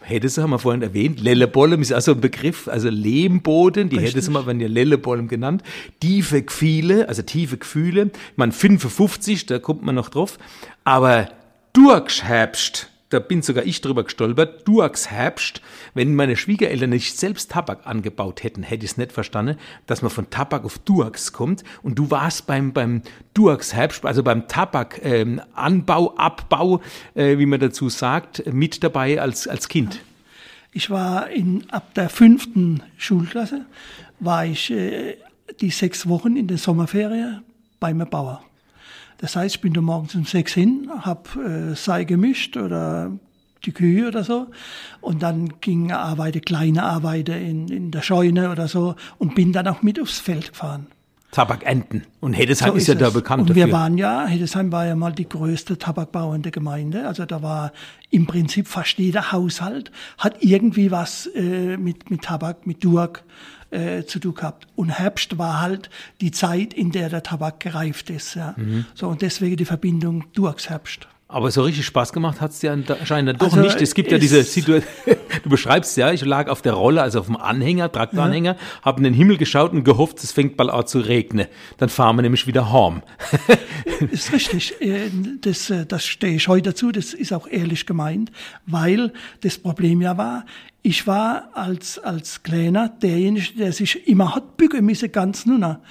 hätte 0.01 0.29
sie, 0.29 0.41
haben 0.41 0.51
wir 0.51 0.59
vorhin 0.59 0.81
erwähnt, 0.81 1.21
Lellebollem 1.21 1.81
ist 1.81 1.93
also 1.93 2.13
ein 2.13 2.21
Begriff, 2.21 2.67
also 2.67 2.89
Lehmboden, 2.89 3.89
die 3.89 3.99
hätte 3.99 4.21
sie 4.21 4.31
mal, 4.31 4.45
wenn 4.45 4.59
ja 4.59 4.67
Lellebollem 4.67 5.27
genannt. 5.27 5.63
Tiefe 5.99 6.41
Gefühle, 6.41 7.07
also 7.07 7.21
tiefe 7.21 7.57
Gefühle. 7.57 8.11
Man 8.35 8.51
55, 8.51 9.45
da 9.45 9.59
kommt 9.59 9.83
man 9.83 9.95
noch 9.95 10.09
drauf. 10.09 10.37
Aber 10.83 11.29
Durchherbst, 11.73 12.89
da 13.13 13.19
bin 13.19 13.41
sogar 13.41 13.65
ich 13.65 13.81
drüber 13.81 14.03
gestolpert, 14.03 14.67
Durchherbst, 14.67 15.61
wenn 15.93 16.15
meine 16.15 16.35
Schwiegereltern 16.35 16.89
nicht 16.89 17.17
selbst 17.17 17.51
Tabak 17.51 17.85
angebaut 17.85 18.43
hätten, 18.43 18.63
hätte 18.63 18.85
ich 18.85 18.91
es 18.91 18.97
nicht 18.97 19.11
verstanden, 19.11 19.57
dass 19.85 20.01
man 20.01 20.11
von 20.11 20.29
Tabak 20.29 20.65
auf 20.65 20.79
Durchs 20.79 21.31
kommt. 21.31 21.63
Und 21.83 21.99
du 21.99 22.09
warst 22.11 22.47
beim, 22.47 22.73
beim 22.73 23.03
Durchherbst, 23.33 24.05
also 24.05 24.23
beim 24.23 24.47
Tabakanbau, 24.47 25.03
ähm, 25.03 25.41
Anbau, 25.53 26.15
Abbau, 26.17 26.81
äh, 27.13 27.37
wie 27.37 27.45
man 27.45 27.59
dazu 27.59 27.89
sagt, 27.89 28.51
mit 28.51 28.83
dabei 28.83 29.21
als, 29.21 29.47
als 29.47 29.67
Kind. 29.67 30.01
Ich 30.71 30.89
war 30.89 31.29
in, 31.29 31.69
ab 31.69 31.93
der 31.93 32.09
fünften 32.09 32.81
Schulklasse, 32.97 33.65
war 34.19 34.45
ich 34.45 34.71
äh, 34.71 35.17
die 35.61 35.69
sechs 35.69 36.07
Wochen 36.07 36.35
in 36.35 36.47
der 36.47 36.57
Sommerferien 36.57 37.43
beim 37.79 37.99
Bauer. 38.09 38.43
Das 39.23 39.37
heißt, 39.37 39.55
ich 39.55 39.61
bin 39.61 39.71
da 39.71 39.79
morgens 39.79 40.15
um 40.15 40.25
sechs 40.25 40.51
hin, 40.53 40.89
hab 40.99 41.33
äh, 41.37 41.75
Sei 41.75 42.03
gemischt 42.03 42.57
oder 42.57 43.09
die 43.63 43.71
Kühe 43.71 44.05
oder 44.09 44.25
so. 44.25 44.47
Und 44.99 45.23
dann 45.23 45.61
ging 45.61 45.93
Arbeiten, 45.93 46.41
kleine 46.41 46.83
Arbeiten 46.83 47.31
in, 47.31 47.67
in 47.69 47.91
der 47.91 48.01
Scheune 48.01 48.51
oder 48.51 48.67
so 48.67 48.95
und 49.19 49.33
bin 49.33 49.53
dann 49.53 49.65
auch 49.69 49.81
mit 49.81 49.97
aufs 50.01 50.19
Feld 50.19 50.49
gefahren. 50.49 50.87
Tabakenten. 51.31 52.03
Und 52.19 52.33
Heddesheim 52.33 52.71
So 52.71 52.75
ist 52.75 52.87
ja 52.87 52.95
da 52.95 53.07
es. 53.07 53.13
bekannt 53.13 53.43
Und 53.43 53.49
dafür. 53.51 53.67
wir 53.67 53.71
waren 53.71 53.97
ja, 53.97 54.27
Hildesheim 54.27 54.73
war 54.73 54.85
ja 54.87 54.95
mal 54.97 55.13
die 55.13 55.29
größte 55.29 55.77
tabakbauende 55.77 56.51
Gemeinde. 56.51 57.07
Also 57.07 57.25
da 57.25 57.41
war 57.41 57.71
im 58.09 58.27
Prinzip 58.27 58.67
fast 58.67 58.97
jeder 58.97 59.31
Haushalt 59.31 59.89
hat 60.17 60.43
irgendwie 60.43 60.91
was 60.91 61.27
äh, 61.27 61.77
mit, 61.77 62.11
mit 62.11 62.23
Tabak, 62.23 62.67
mit 62.67 62.83
Durk 62.83 63.23
äh, 63.73 64.05
zu 64.05 64.19
tun 64.19 64.35
gehabt. 64.35 64.67
Und 64.75 64.89
Herbst 64.89 65.37
war 65.37 65.61
halt 65.61 65.89
die 66.21 66.31
Zeit, 66.31 66.73
in 66.73 66.91
der 66.91 67.09
der 67.09 67.23
Tabak 67.23 67.59
gereift 67.59 68.09
ist. 68.09 68.35
Ja. 68.35 68.53
Mhm. 68.57 68.85
So 68.93 69.07
und 69.07 69.21
deswegen 69.21 69.57
die 69.57 69.65
Verbindung 69.65 70.25
Durks-Herbst. 70.33 71.07
Aber 71.33 71.49
so 71.51 71.63
richtig 71.63 71.85
Spaß 71.85 72.13
gemacht 72.13 72.41
hat's 72.41 72.59
dir 72.59 72.71
anscheinend 72.71 73.29
dann 73.29 73.37
doch 73.37 73.45
Also, 73.57 73.59
nicht. 73.61 73.81
Es 73.81 73.95
gibt 73.95 74.11
ja 74.11 74.17
es- 74.17 74.21
diese 74.21 74.43
Situation, 74.43 74.83
du 75.43 75.49
beschreibst 75.49 75.97
ja, 75.97 76.11
ich 76.11 76.23
lag 76.23 76.47
auf 76.47 76.61
der 76.61 76.73
Rolle, 76.73 77.01
also 77.01 77.19
auf 77.19 77.25
dem 77.25 77.37
Anhänger, 77.37 77.91
Traktoranhänger, 77.91 78.55
habe 78.83 78.99
in 78.99 79.03
den 79.05 79.13
Himmel 79.13 79.37
geschaut 79.37 79.71
und 79.73 79.83
gehofft, 79.83 80.23
es 80.23 80.31
fängt 80.31 80.57
bald 80.57 80.69
an 80.69 80.85
zu 80.85 80.99
regnen. 80.99 81.47
Dann 81.77 81.89
fahren 81.89 82.15
wir 82.17 82.21
nämlich 82.21 82.45
wieder 82.47 82.71
heim. 82.71 83.01
Ist 84.11 84.31
richtig. 84.31 84.79
Äh, 84.81 85.09
Das, 85.41 85.69
äh, 85.69 85.85
das 85.85 86.05
stehe 86.05 86.35
ich 86.35 86.47
heute 86.47 86.69
dazu. 86.71 86.91
Das 86.91 87.13
ist 87.13 87.33
auch 87.33 87.47
ehrlich 87.47 87.85
gemeint, 87.85 88.31
weil 88.65 89.11
das 89.41 89.57
Problem 89.57 90.01
ja 90.01 90.17
war, 90.17 90.45
ich 90.81 91.07
war 91.07 91.49
als, 91.53 91.97
als 91.99 92.43
Kleiner 92.43 92.89
derjenige, 92.89 93.53
der 93.57 93.71
sich 93.71 94.07
immer 94.07 94.35
hat 94.35 94.57
bücken 94.57 94.85
müssen, 94.85 95.11
ganz 95.11 95.45
nunna. 95.45 95.81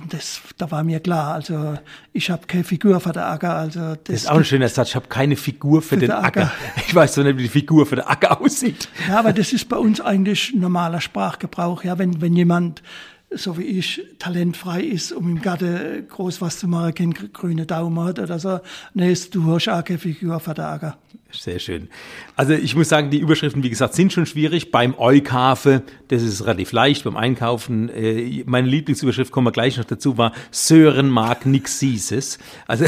Und 0.00 0.12
das, 0.12 0.40
da 0.56 0.70
war 0.70 0.82
mir 0.84 1.00
klar, 1.00 1.34
also 1.34 1.74
ich 2.12 2.30
habe 2.30 2.46
keine 2.46 2.64
Figur 2.64 3.00
für 3.00 3.12
den 3.12 3.22
Acker. 3.22 3.54
Also 3.54 3.80
das, 3.80 3.98
Das 4.04 4.16
ist 4.16 4.30
auch 4.30 4.36
ein 4.36 4.44
schöner 4.44 4.68
Satz. 4.68 4.90
Ich 4.90 4.96
habe 4.96 5.08
keine 5.08 5.36
Figur 5.36 5.82
für, 5.82 5.96
den 5.96 6.08
den 6.08 6.12
Acker. 6.12 6.42
Acker. 6.42 6.52
Ich 6.86 6.94
weiß 6.94 7.14
doch 7.14 7.24
nicht, 7.24 7.38
wie 7.38 7.42
die 7.42 7.48
Figur 7.48 7.86
für 7.86 7.96
den 7.96 8.06
Acker 8.06 8.40
aussieht. 8.40 8.88
Ja, 9.08 9.18
aber 9.18 9.32
das 9.32 9.52
ist 9.52 9.68
bei 9.68 9.76
uns 9.76 10.00
eigentlich 10.00 10.54
normaler 10.54 11.00
Sprachgebrauch. 11.00 11.84
Ja, 11.84 11.98
wenn, 11.98 12.20
wenn 12.20 12.34
jemand, 12.34 12.82
so 13.30 13.58
wie 13.58 13.64
ich, 13.64 14.02
talentfrei 14.18 14.82
ist, 14.82 15.12
um 15.12 15.28
im 15.28 15.42
Garten 15.42 16.06
groß 16.08 16.40
was 16.40 16.58
zu 16.58 16.68
machen, 16.68 16.94
keinen 16.94 17.14
grünen 17.32 17.66
Daumen 17.66 18.02
hat 18.04 18.18
oder 18.18 18.38
so, 18.38 18.60
nee, 18.94 19.14
du 19.30 19.54
hast 19.54 19.68
auch 19.68 19.84
keine 19.84 19.98
Figur 19.98 20.40
für 20.40 20.54
den 20.54 20.64
Acker. 20.64 20.98
Sehr 21.30 21.58
schön. 21.58 21.88
Also 22.36 22.54
ich 22.54 22.74
muss 22.74 22.88
sagen, 22.88 23.10
die 23.10 23.18
Überschriften, 23.18 23.62
wie 23.62 23.68
gesagt, 23.68 23.92
sind 23.92 24.14
schon 24.14 24.24
schwierig. 24.24 24.70
Beim 24.70 24.94
Eukafe, 24.98 25.82
das 26.08 26.22
ist 26.22 26.46
relativ 26.46 26.72
leicht 26.72 27.04
beim 27.04 27.18
Einkaufen. 27.18 27.90
Äh, 27.90 28.44
meine 28.46 28.66
Lieblingsüberschrift, 28.66 29.30
kommen 29.30 29.46
wir 29.46 29.52
gleich 29.52 29.76
noch 29.76 29.84
dazu, 29.84 30.16
war 30.16 30.32
Sören 30.50 31.10
mag 31.10 31.44
nix 31.44 31.80
Süßes. 31.80 32.38
Also 32.66 32.86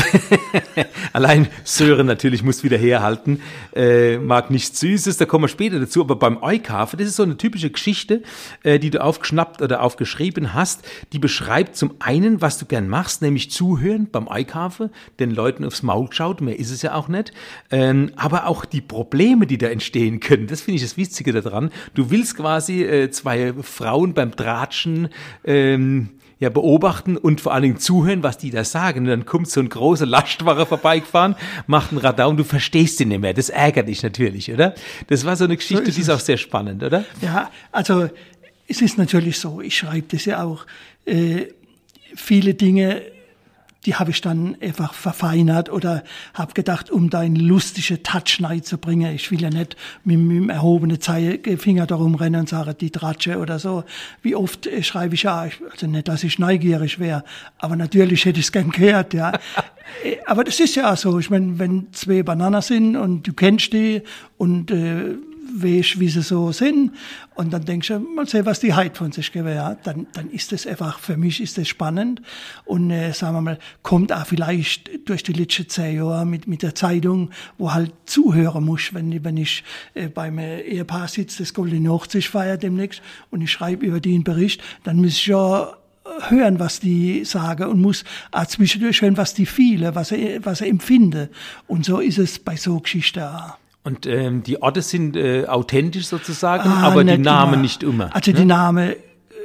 allein 1.12 1.48
Sören 1.64 2.06
natürlich 2.06 2.42
muss 2.42 2.64
wieder 2.64 2.78
herhalten, 2.78 3.42
äh, 3.74 4.16
mag 4.16 4.50
nichts 4.50 4.80
Süßes, 4.80 5.18
da 5.18 5.26
kommen 5.26 5.44
wir 5.44 5.48
später 5.48 5.78
dazu. 5.78 6.00
Aber 6.00 6.16
beim 6.16 6.42
Eukafe, 6.42 6.96
das 6.96 7.08
ist 7.08 7.16
so 7.16 7.24
eine 7.24 7.36
typische 7.36 7.68
Geschichte, 7.68 8.22
äh, 8.62 8.78
die 8.78 8.88
du 8.88 9.02
aufgeschnappt 9.04 9.60
oder 9.60 9.82
aufgeschrieben 9.82 10.54
hast, 10.54 10.88
die 11.12 11.18
beschreibt 11.18 11.76
zum 11.76 11.94
einen, 11.98 12.40
was 12.40 12.56
du 12.56 12.64
gern 12.64 12.88
machst, 12.88 13.20
nämlich 13.20 13.50
zuhören 13.50 14.08
beim 14.10 14.28
Eukafe, 14.28 14.90
den 15.18 15.30
Leuten 15.30 15.64
aufs 15.64 15.82
Maul 15.82 16.08
geschaut, 16.08 16.40
mehr 16.40 16.58
ist 16.58 16.70
es 16.70 16.80
ja 16.80 16.94
auch 16.94 17.08
nicht. 17.08 17.32
Ähm, 17.70 18.09
aber 18.16 18.46
auch 18.46 18.64
die 18.64 18.80
Probleme, 18.80 19.46
die 19.46 19.58
da 19.58 19.68
entstehen 19.68 20.20
können. 20.20 20.46
Das 20.46 20.60
finde 20.62 20.76
ich 20.76 20.82
das 20.82 20.96
Witzige 20.96 21.32
daran. 21.32 21.70
Du 21.94 22.10
willst 22.10 22.36
quasi 22.36 22.82
äh, 22.82 23.10
zwei 23.10 23.52
Frauen 23.62 24.14
beim 24.14 24.34
Tratschen 24.34 25.08
ähm, 25.44 26.10
ja, 26.38 26.48
beobachten 26.48 27.16
und 27.16 27.40
vor 27.40 27.52
allen 27.52 27.62
Dingen 27.62 27.78
zuhören, 27.78 28.22
was 28.22 28.38
die 28.38 28.50
da 28.50 28.64
sagen. 28.64 29.00
Und 29.00 29.06
dann 29.06 29.26
kommt 29.26 29.48
so 29.48 29.60
ein 29.60 29.68
großer 29.68 30.06
Lastwagen 30.06 30.66
vorbeigefahren, 30.66 31.36
macht 31.66 31.90
einen 31.90 32.00
Radau 32.00 32.30
und 32.30 32.38
du 32.38 32.44
verstehst 32.44 33.00
ihn 33.00 33.08
nicht 33.08 33.20
mehr. 33.20 33.34
Das 33.34 33.50
ärgert 33.50 33.88
dich 33.88 34.02
natürlich, 34.02 34.50
oder? 34.50 34.74
Das 35.08 35.24
war 35.24 35.36
so 35.36 35.44
eine 35.44 35.56
Geschichte, 35.56 35.86
so 35.86 35.92
die 35.92 36.00
ist 36.00 36.10
auch 36.10 36.20
sehr 36.20 36.38
spannend, 36.38 36.82
oder? 36.82 37.04
Ja, 37.20 37.50
also 37.70 38.08
es 38.66 38.80
ist 38.80 38.96
natürlich 38.96 39.38
so, 39.38 39.60
ich 39.60 39.76
schreibe 39.76 40.06
das 40.10 40.24
ja 40.24 40.42
auch. 40.42 40.64
Äh, 41.04 41.48
viele 42.16 42.54
Dinge 42.54 43.02
die 43.86 43.94
habe 43.94 44.10
ich 44.10 44.20
dann 44.20 44.56
einfach 44.60 44.92
verfeinert 44.92 45.70
oder 45.70 46.04
habe 46.34 46.52
gedacht, 46.52 46.90
um 46.90 47.08
da 47.08 47.20
einen 47.20 47.36
lustigen 47.36 48.02
Touch 48.02 48.38
zu 48.62 48.78
bringen. 48.78 49.14
Ich 49.14 49.30
will 49.30 49.40
ja 49.40 49.48
nicht 49.48 49.76
mit, 50.04 50.18
mit 50.18 50.36
dem 50.36 50.50
erhobenen 50.50 51.00
Zeigefinger 51.00 51.86
darum 51.86 52.14
rennen 52.14 52.40
und 52.40 52.48
sagen, 52.48 52.74
die 52.78 52.90
Tratsche 52.90 53.38
oder 53.38 53.58
so. 53.58 53.84
Wie 54.22 54.34
oft 54.34 54.66
äh, 54.66 54.82
schreibe 54.82 55.14
ich 55.14 55.22
ja, 55.22 55.48
also 55.70 55.86
nicht, 55.86 56.08
dass 56.08 56.24
ich 56.24 56.38
neugierig 56.38 56.98
wäre, 56.98 57.24
aber 57.58 57.76
natürlich 57.76 58.24
hätte 58.24 58.40
ich 58.40 58.46
es 58.46 58.52
gern 58.52 58.70
gehört, 58.70 59.14
ja. 59.14 59.32
Äh, 60.04 60.18
aber 60.24 60.44
das 60.44 60.60
ist 60.60 60.76
ja 60.76 60.92
auch 60.92 60.96
so. 60.96 61.18
Ich 61.18 61.30
meine, 61.30 61.58
wenn 61.58 61.92
zwei 61.92 62.22
Bananen 62.22 62.62
sind 62.62 62.94
und 62.94 63.26
du 63.26 63.32
kennst 63.32 63.72
die 63.72 64.02
und 64.38 64.70
äh, 64.70 65.16
weißt, 65.54 66.00
wie 66.00 66.08
sie 66.08 66.22
so 66.22 66.52
sind. 66.52 66.92
Und 67.34 67.52
dann 67.52 67.64
denkst 67.64 67.88
du, 67.88 67.98
mal 67.98 68.26
sehen, 68.26 68.46
was 68.46 68.60
die 68.60 68.74
Heit 68.74 68.96
von 68.96 69.12
sich 69.12 69.32
gewährt. 69.32 69.86
Dann, 69.86 70.06
dann 70.12 70.30
ist 70.30 70.52
das 70.52 70.66
einfach, 70.66 70.98
für 70.98 71.16
mich 71.16 71.40
ist 71.40 71.58
das 71.58 71.68
spannend. 71.68 72.22
Und 72.64 72.90
äh, 72.90 73.12
sagen 73.12 73.36
wir 73.36 73.40
mal, 73.40 73.58
kommt 73.82 74.12
auch 74.12 74.26
vielleicht 74.26 75.08
durch 75.08 75.22
die 75.22 75.32
letzten 75.32 75.68
zehn 75.68 75.96
Jahre 75.96 76.26
mit, 76.26 76.46
mit 76.46 76.62
der 76.62 76.74
Zeitung, 76.74 77.30
wo 77.58 77.72
halt 77.72 77.92
zuhören 78.06 78.64
muss, 78.64 78.92
wenn, 78.92 79.24
wenn 79.24 79.36
ich 79.36 79.64
äh, 79.94 80.08
beim 80.08 80.38
äh, 80.38 80.60
Ehepaar 80.60 81.08
sitze, 81.08 81.42
das 81.42 81.54
Goldene 81.54 81.90
Hochzeit 81.90 82.24
feiert 82.24 82.62
demnächst 82.62 83.02
und 83.30 83.40
ich 83.40 83.50
schreibe 83.50 83.86
über 83.86 84.00
den 84.00 84.24
Bericht, 84.24 84.62
dann 84.84 84.96
muss 84.96 85.12
ich 85.12 85.26
ja 85.26 85.74
hören, 86.28 86.58
was 86.58 86.80
die 86.80 87.24
sagen 87.24 87.64
und 87.64 87.80
muss 87.80 88.04
auch 88.32 88.46
zwischendurch 88.46 89.02
hören, 89.02 89.16
was 89.16 89.34
die 89.34 89.46
viele, 89.46 89.94
was 89.94 90.12
er, 90.12 90.44
was 90.44 90.60
er 90.60 90.68
empfinde. 90.68 91.30
Und 91.66 91.84
so 91.84 92.00
ist 92.00 92.18
es 92.18 92.38
bei 92.38 92.56
so 92.56 92.80
Geschichten 92.80 93.22
auch. 93.22 93.56
Und 93.82 94.06
ähm, 94.06 94.42
die 94.42 94.60
Orte 94.60 94.82
sind 94.82 95.16
äh, 95.16 95.46
authentisch 95.46 96.06
sozusagen, 96.06 96.68
ah, 96.68 96.88
aber 96.88 97.02
die 97.02 97.16
Namen 97.16 97.54
immer. 97.54 97.62
nicht 97.62 97.82
immer. 97.82 98.14
Also 98.14 98.30
ne? 98.32 98.36
die 98.38 98.44
Namen, 98.44 98.94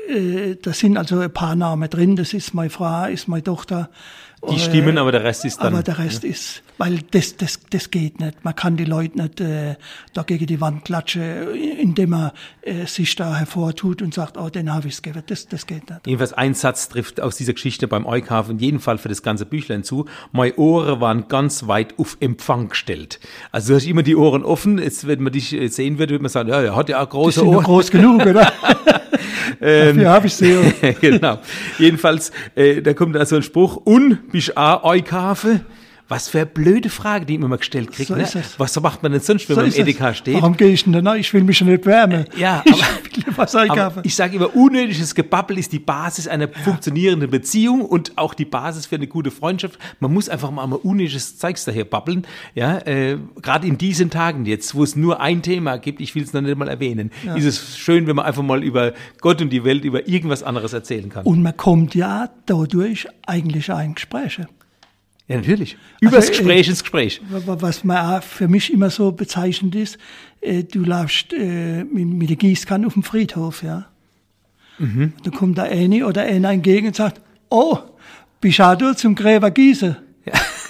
äh, 0.10 0.56
da 0.62 0.74
sind 0.74 0.98
also 0.98 1.20
ein 1.20 1.32
paar 1.32 1.56
Namen 1.56 1.90
drin. 1.90 2.16
Das 2.16 2.34
ist 2.34 2.54
meine 2.54 2.70
Frau, 2.70 3.06
ist 3.06 3.28
meine 3.28 3.44
Tochter. 3.44 3.90
Die 4.50 4.60
stimmen, 4.60 4.98
aber 4.98 5.12
der 5.12 5.24
Rest 5.24 5.46
ist 5.46 5.60
dann. 5.60 5.74
Aber 5.74 5.84
der 5.84 5.98
Rest 6.00 6.24
ja. 6.24 6.30
ist, 6.30 6.64
weil 6.78 7.00
das, 7.12 7.38
das, 7.38 7.60
das 7.70 7.92
geht 7.92 8.20
nicht. 8.20 8.44
Man 8.44 8.56
kann 8.56 8.78
die 8.78 8.86
Leute 8.86 9.22
nicht 9.22 9.40
äh, 9.42 9.76
da 10.14 10.24
gegen 10.24 10.48
die 10.48 10.60
Wand 10.60 10.86
klatschen, 10.86 11.54
indem 11.80 12.12
man 12.12 12.32
äh, 12.62 12.86
sich 12.86 13.16
da 13.16 13.36
hervortut 13.36 14.02
und 14.02 14.14
sagt, 14.14 14.38
oh, 14.38 14.50
den 14.50 14.74
habe 14.74 14.88
ich 14.88 15.02
gegeben. 15.02 15.24
Das, 15.28 15.48
das 15.48 15.68
geht 15.68 15.90
nicht. 15.90 16.08
Jedenfalls 16.08 16.34
ein 16.34 16.54
Satz 16.54 16.90
trifft 16.90 17.22
aus 17.22 17.38
dieser 17.38 17.54
Geschichte 17.54 17.88
beim 17.88 18.06
Eukauf 18.06 18.50
in 18.50 18.60
jedem 18.60 18.80
Fall 18.80 18.98
für 18.98 19.10
das 19.10 19.22
ganze 19.22 19.46
Büchlein 19.46 19.84
zu. 19.84 20.06
Meine 20.32 20.56
Ohren 20.56 21.00
waren 21.02 21.28
ganz 21.28 21.68
weit 21.68 21.98
auf 22.00 22.18
Empfang 22.20 22.70
gestellt. 22.70 23.20
Also 23.52 23.70
du 23.70 23.76
hast 23.76 23.86
immer 23.86 24.04
die 24.04 24.16
Ohren 24.16 24.44
offen. 24.44 24.78
Jetzt, 24.80 25.08
wenn 25.08 25.22
man 25.22 25.34
dich 25.34 25.54
äh, 25.54 25.68
sehen 25.68 26.00
würde, 26.00 26.16
würde 26.16 26.24
man 26.24 26.30
sagen, 26.30 26.50
ja, 26.50 26.62
er 26.62 26.76
hat 26.76 26.90
ja 26.90 27.04
auch 27.04 27.10
große 27.10 27.40
die 27.40 27.46
sind 27.46 27.56
Ohren. 27.56 27.64
groß 27.64 27.92
genug, 27.92 28.26
oder? 28.26 28.52
ähm, 29.62 29.98
Dafür 29.98 30.10
habe 30.10 30.28
ich 30.28 30.36
sie. 30.36 30.56
genau. 31.02 31.40
Jedenfalls, 31.78 32.32
äh, 32.56 32.82
da 32.82 32.94
kommt 32.94 33.16
da 33.16 33.26
so 33.26 33.36
ein 33.36 33.44
Spruch, 33.44 33.82
un 33.86 34.20
bist 34.32 34.58
a 34.58 34.84
Eukafe. 34.84 35.62
Was 36.08 36.30
für 36.30 36.40
eine 36.40 36.46
blöde 36.46 36.90
Frage, 36.90 37.26
die 37.26 37.36
ich 37.36 37.42
immer 37.42 37.58
gestellt 37.58 37.92
kriege. 37.92 38.08
So 38.08 38.16
ne? 38.16 38.44
Was 38.58 38.80
macht 38.80 39.02
man 39.02 39.12
denn 39.12 39.22
sonst, 39.22 39.50
wenn 39.50 39.56
so 39.56 39.62
man 39.62 39.72
im 39.72 39.82
Edeka 39.82 40.12
es. 40.12 40.18
steht? 40.18 40.36
Warum 40.36 40.56
gehe 40.56 40.70
ich 40.70 40.84
denn 40.84 40.94
da? 40.94 41.16
Ich 41.16 41.34
will 41.34 41.44
mich 41.44 41.58
schon 41.58 41.68
nicht 41.68 41.86
wärmen. 41.86 42.26
Ja, 42.38 42.64
aber, 43.38 43.72
aber 43.72 44.06
ich 44.06 44.16
sage 44.16 44.36
immer, 44.36 44.56
unnötiges 44.56 45.16
Gebabbel 45.16 45.58
ist 45.58 45.72
die 45.72 45.80
Basis 45.80 46.28
einer 46.28 46.48
ja. 46.48 46.58
funktionierenden 46.64 47.30
Beziehung 47.32 47.82
und 47.84 48.18
auch 48.18 48.34
die 48.34 48.46
Basis 48.46 48.86
für 48.86 48.96
eine 48.96 49.08
gute 49.08 49.32
Freundschaft. 49.32 49.80
Man 50.00 50.14
muss 50.14 50.30
einfach 50.30 50.52
mal 50.52 50.66
mal 50.68 50.78
unnötiges 50.78 51.38
Zeugs 51.38 51.66
daher 51.66 51.86
babbeln. 51.86 52.26
Ja, 52.54 52.80
äh, 52.80 53.18
gerade 53.42 53.68
in 53.68 53.78
diesen 53.78 54.10
Tagen 54.10 54.46
jetzt, 54.46 54.76
wo 54.76 54.84
es 54.84 54.96
nur 54.96 55.22
ein 55.22 55.42
Thema 55.42 55.78
gibt, 55.78 56.02
ich 56.02 56.16
will 56.16 56.24
es 56.24 56.34
noch 56.34 56.42
nicht 56.42 56.58
mal 56.58 56.68
erwähnen, 56.68 57.12
ja. 57.26 57.36
ist 57.36 57.46
es 57.46 57.78
schön, 57.78 58.08
wenn 58.08 58.16
man 58.16 58.26
einfach 58.26 58.44
mal 58.44 58.64
über 58.64 58.94
Gott 59.22 59.42
und 59.42 59.50
die 59.50 59.64
Welt, 59.64 59.86
über 59.86 60.08
irgendwas 60.08 60.44
anderes 60.44 60.74
erzählen 60.74 61.10
kann. 61.10 61.26
Und 61.26 61.42
man 61.42 61.56
kommt 61.58 61.96
ja 61.96 62.30
dadurch 62.46 63.08
eigentlich 63.26 63.72
ein 63.72 63.96
Gespräche. 63.96 64.48
Ja, 65.28 65.38
natürlich. 65.38 65.78
Übers 66.02 66.28
also, 66.28 66.30
Gespräch 66.30 66.68
äh, 66.68 66.70
ins 66.70 66.84
Gespräch. 66.84 67.22
Was 67.30 67.84
man 67.84 68.22
für 68.22 68.48
mich 68.48 68.72
immer 68.72 68.90
so 68.90 69.12
bezeichnend 69.12 69.74
ist, 69.76 69.98
äh, 70.42 70.64
du 70.64 70.84
laufst 70.84 71.34
äh, 71.34 71.84
mit, 71.84 72.08
mit 72.08 72.30
der 72.30 72.36
Gießkanne 72.36 72.86
auf 72.86 72.94
dem 72.94 73.04
Friedhof, 73.04 73.64
ja. 73.64 73.88
Mhm. 74.78 75.14
Da 75.24 75.32
kommt 75.32 75.58
da 75.58 75.64
eine 75.64 76.06
oder 76.06 76.24
einer 76.24 76.52
entgegen 76.52 76.88
und 76.88 76.96
sagt, 76.96 77.22
oh, 77.50 77.78
bist 78.42 78.60
du 78.60 78.96
zum 78.96 79.16
Gräber 79.16 79.50
gießen? 79.50 79.98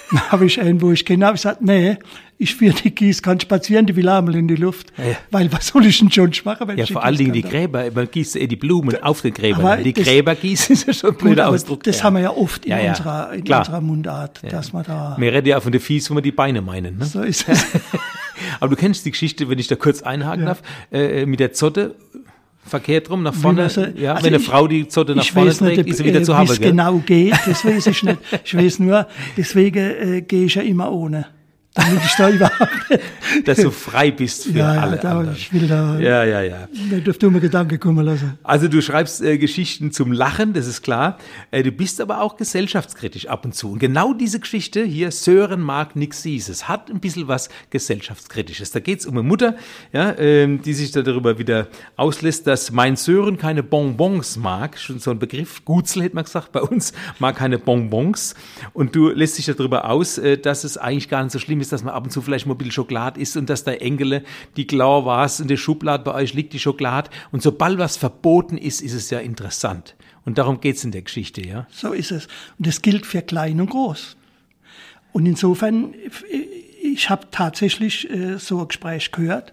Dann 0.10 0.30
habe 0.30 0.46
ich 0.46 0.60
einen, 0.60 0.80
wo 0.80 0.92
ich 0.92 1.04
kenne, 1.04 1.26
habe 1.26 1.36
ich 1.36 1.42
gesagt, 1.42 1.62
nee, 1.62 1.98
ich 2.38 2.54
führe 2.54 2.74
die 2.74 2.94
Gießkanne 2.94 3.40
spazieren, 3.40 3.86
die 3.86 3.96
will 3.96 4.08
einmal 4.08 4.34
in 4.36 4.46
die 4.46 4.56
Luft. 4.56 4.92
Ja. 4.98 5.16
Weil 5.30 5.50
was 5.52 5.68
soll 5.68 5.86
ich 5.86 5.98
denn 5.98 6.10
schon 6.10 6.32
machen, 6.44 6.68
wenn 6.68 6.76
ja, 6.76 6.84
ich 6.84 6.92
vor 6.92 7.02
allen 7.02 7.16
Dingen 7.16 7.32
die 7.32 7.42
Gräber, 7.42 7.84
man 7.94 8.10
gießt 8.10 8.36
eh 8.36 8.46
die 8.46 8.56
Blumen 8.56 9.02
auf 9.02 9.22
den 9.22 9.32
Gräbern. 9.32 9.82
Die 9.82 9.92
das, 9.92 10.04
Gräber 10.04 10.34
gießen 10.34 10.72
ist 10.74 10.86
ja 10.86 10.92
schon 10.92 11.10
ein 11.10 11.16
blöder 11.16 11.48
Ausdruck. 11.48 11.82
Das 11.84 11.98
ja. 11.98 12.04
haben 12.04 12.14
wir 12.14 12.22
ja 12.22 12.30
oft 12.30 12.66
in, 12.66 12.72
ja, 12.72 12.90
unserer, 12.90 13.32
in 13.32 13.52
unserer 13.52 13.80
Mundart, 13.80 14.40
dass 14.50 14.72
man 14.72 14.84
da... 14.84 15.16
Wir 15.18 15.32
reden 15.32 15.48
ja 15.48 15.60
von 15.60 15.72
den 15.72 15.80
Fies, 15.80 16.10
wo 16.10 16.14
wir 16.14 16.22
die 16.22 16.32
Beine 16.32 16.60
meinen. 16.60 16.98
Ne? 16.98 17.06
So 17.06 17.22
ist 17.22 17.48
es. 17.48 17.66
Aber 18.60 18.74
du 18.74 18.76
kennst 18.76 19.06
die 19.06 19.10
Geschichte, 19.10 19.48
wenn 19.48 19.58
ich 19.58 19.68
da 19.68 19.76
kurz 19.76 20.02
einhaken 20.02 20.46
darf, 20.46 20.62
äh, 20.92 21.24
mit 21.24 21.40
der 21.40 21.52
Zotte, 21.52 21.94
verkehrt 22.66 23.10
rum, 23.10 23.22
nach 23.22 23.34
vorne. 23.34 23.68
Sie, 23.70 23.92
ja, 23.96 24.14
also 24.14 24.24
wenn 24.24 24.34
eine 24.34 24.42
ich, 24.42 24.48
Frau 24.48 24.66
die 24.66 24.88
Zotte 24.88 25.14
nach 25.14 25.24
vorne 25.24 25.48
nicht, 25.48 25.58
trägt, 25.58 25.88
ist 25.88 25.98
sie 25.98 26.04
wieder 26.04 26.20
äh, 26.20 26.24
zu 26.24 26.36
Hause. 26.36 26.50
Wie 26.50 26.52
es 26.54 26.60
genau 26.60 26.98
geht, 26.98 27.34
das 27.46 27.64
weiß 27.64 27.86
ich 27.86 28.02
nicht. 28.02 28.18
Ich 28.44 28.56
weiß 28.56 28.78
nur, 28.80 29.06
deswegen 29.36 29.78
äh, 29.78 30.22
gehe 30.22 30.46
ich 30.46 30.54
ja 30.54 30.62
immer 30.62 30.92
ohne 30.92 31.26
damit 31.76 32.04
ich 32.04 32.14
da 32.16 32.30
überhaupt. 32.30 32.70
Dass 33.44 33.58
du 33.58 33.70
frei 33.70 34.10
bist 34.10 34.44
für 34.44 34.58
ja, 34.58 34.72
alle. 34.72 34.96
Da, 34.96 35.18
anderen. 35.18 35.36
Ich 35.36 35.52
will 35.52 35.68
da. 35.68 35.98
Ja, 35.98 36.24
ja, 36.24 36.42
ja. 36.42 36.68
Da 36.90 36.96
dürfte 36.98 37.30
mir 37.30 37.40
Gedanken 37.40 37.78
kommen 37.78 38.04
lassen. 38.04 38.38
Also 38.42 38.68
du 38.68 38.80
schreibst 38.80 39.22
äh, 39.22 39.38
Geschichten 39.38 39.92
zum 39.92 40.12
Lachen, 40.12 40.52
das 40.52 40.66
ist 40.66 40.82
klar. 40.82 41.18
Äh, 41.50 41.62
du 41.62 41.70
bist 41.72 42.00
aber 42.00 42.22
auch 42.22 42.36
gesellschaftskritisch 42.36 43.26
ab 43.26 43.44
und 43.44 43.54
zu. 43.54 43.72
Und 43.72 43.78
genau 43.78 44.14
diese 44.14 44.40
Geschichte 44.40 44.84
hier, 44.84 45.10
Sören 45.10 45.60
mag 45.60 45.96
nix 45.96 46.24
es 46.26 46.66
hat 46.66 46.90
ein 46.90 46.98
bisschen 46.98 47.28
was 47.28 47.50
gesellschaftskritisches. 47.70 48.70
Da 48.72 48.80
geht 48.80 49.00
es 49.00 49.06
um 49.06 49.14
eine 49.14 49.22
Mutter, 49.22 49.54
ja, 49.92 50.16
ähm, 50.18 50.62
die 50.62 50.72
sich 50.72 50.90
da 50.90 51.02
darüber 51.02 51.38
wieder 51.38 51.68
auslässt, 51.96 52.46
dass 52.46 52.72
mein 52.72 52.96
Sören 52.96 53.36
keine 53.36 53.62
Bonbons 53.62 54.36
mag. 54.36 54.78
Schon 54.78 54.98
so 54.98 55.10
ein 55.10 55.18
Begriff. 55.18 55.64
Gutzel 55.64 56.02
hätte 56.02 56.14
man 56.14 56.24
gesagt 56.24 56.52
bei 56.52 56.62
uns, 56.62 56.92
mag 57.18 57.36
keine 57.36 57.58
Bonbons. 57.58 58.34
Und 58.72 58.96
du 58.96 59.10
lässt 59.10 59.38
dich 59.38 59.46
darüber 59.46 59.88
aus, 59.90 60.18
äh, 60.18 60.38
dass 60.38 60.64
es 60.64 60.78
eigentlich 60.78 61.08
gar 61.08 61.22
nicht 61.22 61.32
so 61.32 61.38
schlimm 61.38 61.60
ist 61.60 61.65
ist, 61.66 61.72
dass 61.72 61.84
man 61.84 61.94
ab 61.94 62.04
und 62.04 62.10
zu 62.10 62.22
vielleicht 62.22 62.46
mal 62.46 62.54
ein 62.54 62.58
bisschen 62.58 62.72
Schokolade 62.72 63.20
isst 63.20 63.36
und 63.36 63.50
dass 63.50 63.64
da 63.64 63.72
Engele, 63.72 64.22
die 64.56 64.66
klar 64.66 65.04
war, 65.04 65.28
in 65.38 65.48
der 65.48 65.56
Schublade 65.56 66.04
bei 66.04 66.14
euch 66.14 66.34
liegt 66.34 66.52
die 66.52 66.58
Schokolade. 66.58 67.10
Und 67.32 67.42
sobald 67.42 67.78
was 67.78 67.96
verboten 67.96 68.56
ist, 68.56 68.80
ist 68.80 68.94
es 68.94 69.10
ja 69.10 69.18
interessant. 69.18 69.96
Und 70.24 70.38
darum 70.38 70.60
geht 70.60 70.76
es 70.76 70.84
in 70.84 70.92
der 70.92 71.02
Geschichte, 71.02 71.46
ja. 71.46 71.66
So 71.70 71.92
ist 71.92 72.10
es. 72.10 72.26
Und 72.58 72.66
das 72.66 72.82
gilt 72.82 73.06
für 73.06 73.22
klein 73.22 73.60
und 73.60 73.70
groß. 73.70 74.16
Und 75.12 75.26
insofern, 75.26 75.94
ich 76.82 77.10
habe 77.10 77.28
tatsächlich 77.30 78.10
äh, 78.10 78.38
so 78.38 78.60
ein 78.60 78.68
Gespräch 78.68 79.12
gehört 79.12 79.52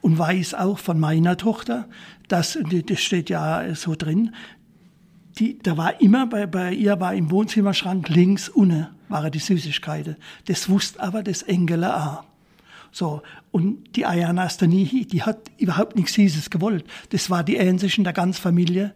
und 0.00 0.18
weiß 0.18 0.54
auch 0.54 0.78
von 0.78 0.98
meiner 0.98 1.36
Tochter, 1.36 1.88
dass, 2.28 2.58
das 2.86 3.00
steht 3.00 3.30
ja 3.30 3.74
so 3.74 3.94
drin, 3.94 4.34
die, 5.38 5.58
da 5.58 5.76
war 5.76 6.00
immer, 6.00 6.26
bei, 6.26 6.46
bei 6.46 6.72
ihr 6.72 7.00
war 7.00 7.14
im 7.14 7.30
Wohnzimmerschrank 7.30 8.08
links 8.08 8.48
unten 8.48 8.88
waren 9.08 9.30
die 9.30 9.38
Süßigkeiten. 9.38 10.16
Das 10.46 10.68
wusste 10.68 11.00
aber 11.00 11.22
das 11.22 11.42
Engele 11.42 11.94
auch. 11.96 12.24
So. 12.90 13.22
Und 13.50 13.96
die 13.96 14.06
Ayana 14.06 14.48
die 14.48 15.22
hat 15.22 15.38
überhaupt 15.58 15.96
nichts 15.96 16.14
Süßes 16.14 16.50
gewollt. 16.50 16.84
Das 17.10 17.28
war 17.28 17.42
die 17.42 17.58
einzige 17.58 17.98
in 17.98 18.04
der 18.04 18.12
ganzen 18.12 18.40
Familie, 18.40 18.94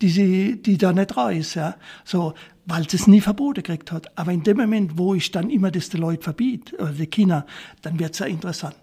die 0.00 0.08
sie, 0.08 0.62
die 0.62 0.78
da 0.78 0.92
nicht 0.92 1.16
raus, 1.16 1.54
ja. 1.54 1.76
So. 2.04 2.34
weil 2.66 2.86
es 2.86 3.06
nie 3.06 3.20
verboten 3.20 3.62
gekriegt 3.62 3.90
hat. 3.92 4.16
Aber 4.16 4.32
in 4.32 4.44
dem 4.44 4.56
Moment, 4.56 4.96
wo 4.96 5.14
ich 5.14 5.30
dann 5.32 5.50
immer 5.50 5.70
das 5.70 5.88
den 5.88 6.00
Leuten 6.00 6.22
verbiete, 6.22 6.76
oder 6.76 6.92
die 6.92 7.06
Kinder, 7.06 7.44
dann 7.82 7.98
wird 7.98 8.14
es 8.14 8.20
ja 8.20 8.26
interessant. 8.26 8.76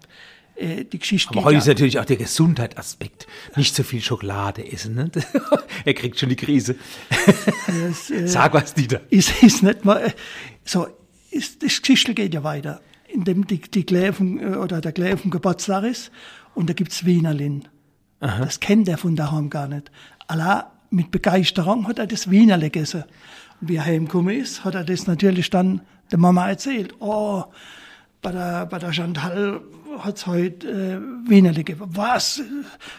Äh, 0.58 0.84
die 0.84 0.98
Geschichte 0.98 1.30
Aber 1.30 1.44
heute 1.44 1.58
ist 1.58 1.66
natürlich 1.66 1.98
auch 1.98 2.04
der 2.04 2.16
Gesundheitsaspekt. 2.16 3.26
Nicht 3.56 3.74
so 3.74 3.82
viel 3.82 4.00
Schokolade 4.00 4.70
essen. 4.70 4.94
Ne? 4.94 5.10
er 5.84 5.94
kriegt 5.94 6.18
schon 6.18 6.28
die 6.28 6.36
Krise. 6.36 6.74
Das, 7.66 8.10
äh, 8.10 8.26
Sag 8.26 8.54
was, 8.54 8.74
Dieter. 8.74 9.00
Ist, 9.10 9.42
ist 9.42 9.62
nicht 9.62 9.84
mal, 9.84 9.98
äh, 9.98 10.10
so, 10.64 10.88
ist, 11.30 11.62
das 11.62 11.80
Geschichte 11.80 12.14
geht 12.14 12.34
ja 12.34 12.42
weiter. 12.42 12.80
Indem 13.06 13.46
die, 13.46 13.60
die 13.60 13.84
Kläfen, 13.84 14.40
äh, 14.40 14.56
oder 14.56 14.80
der 14.80 14.92
Kläfen 14.92 15.30
Geburtstag 15.30 15.84
ist 15.84 16.10
und 16.54 16.68
da 16.68 16.72
gibt's 16.72 17.04
Wienerlin. 17.04 17.68
Aha. 18.20 18.44
Das 18.44 18.58
kennt 18.58 18.88
er 18.88 18.98
von 18.98 19.14
daheim 19.14 19.50
gar 19.50 19.68
nicht. 19.68 19.92
Allah, 20.26 20.72
mit 20.90 21.12
Begeisterung 21.12 21.86
hat 21.86 22.00
er 22.00 22.08
das 22.08 22.30
Wienerle 22.30 22.70
gegessen. 22.70 23.04
Und 23.60 23.68
wie 23.68 23.76
er 23.76 23.84
heimgekommen 23.84 24.34
ist, 24.34 24.64
hat 24.64 24.74
er 24.74 24.84
das 24.84 25.06
natürlich 25.06 25.50
dann 25.50 25.82
der 26.10 26.18
Mama 26.18 26.48
erzählt. 26.48 26.94
Oh, 26.98 27.44
bei 28.22 28.32
der, 28.32 28.66
bei 28.66 28.78
der 28.78 28.92
Chantal 28.92 29.60
hat's 29.98 30.26
heute 30.26 30.68
äh, 30.68 31.28
Wienerle 31.28 31.64
gegeben. 31.64 31.88
Was? 31.94 32.42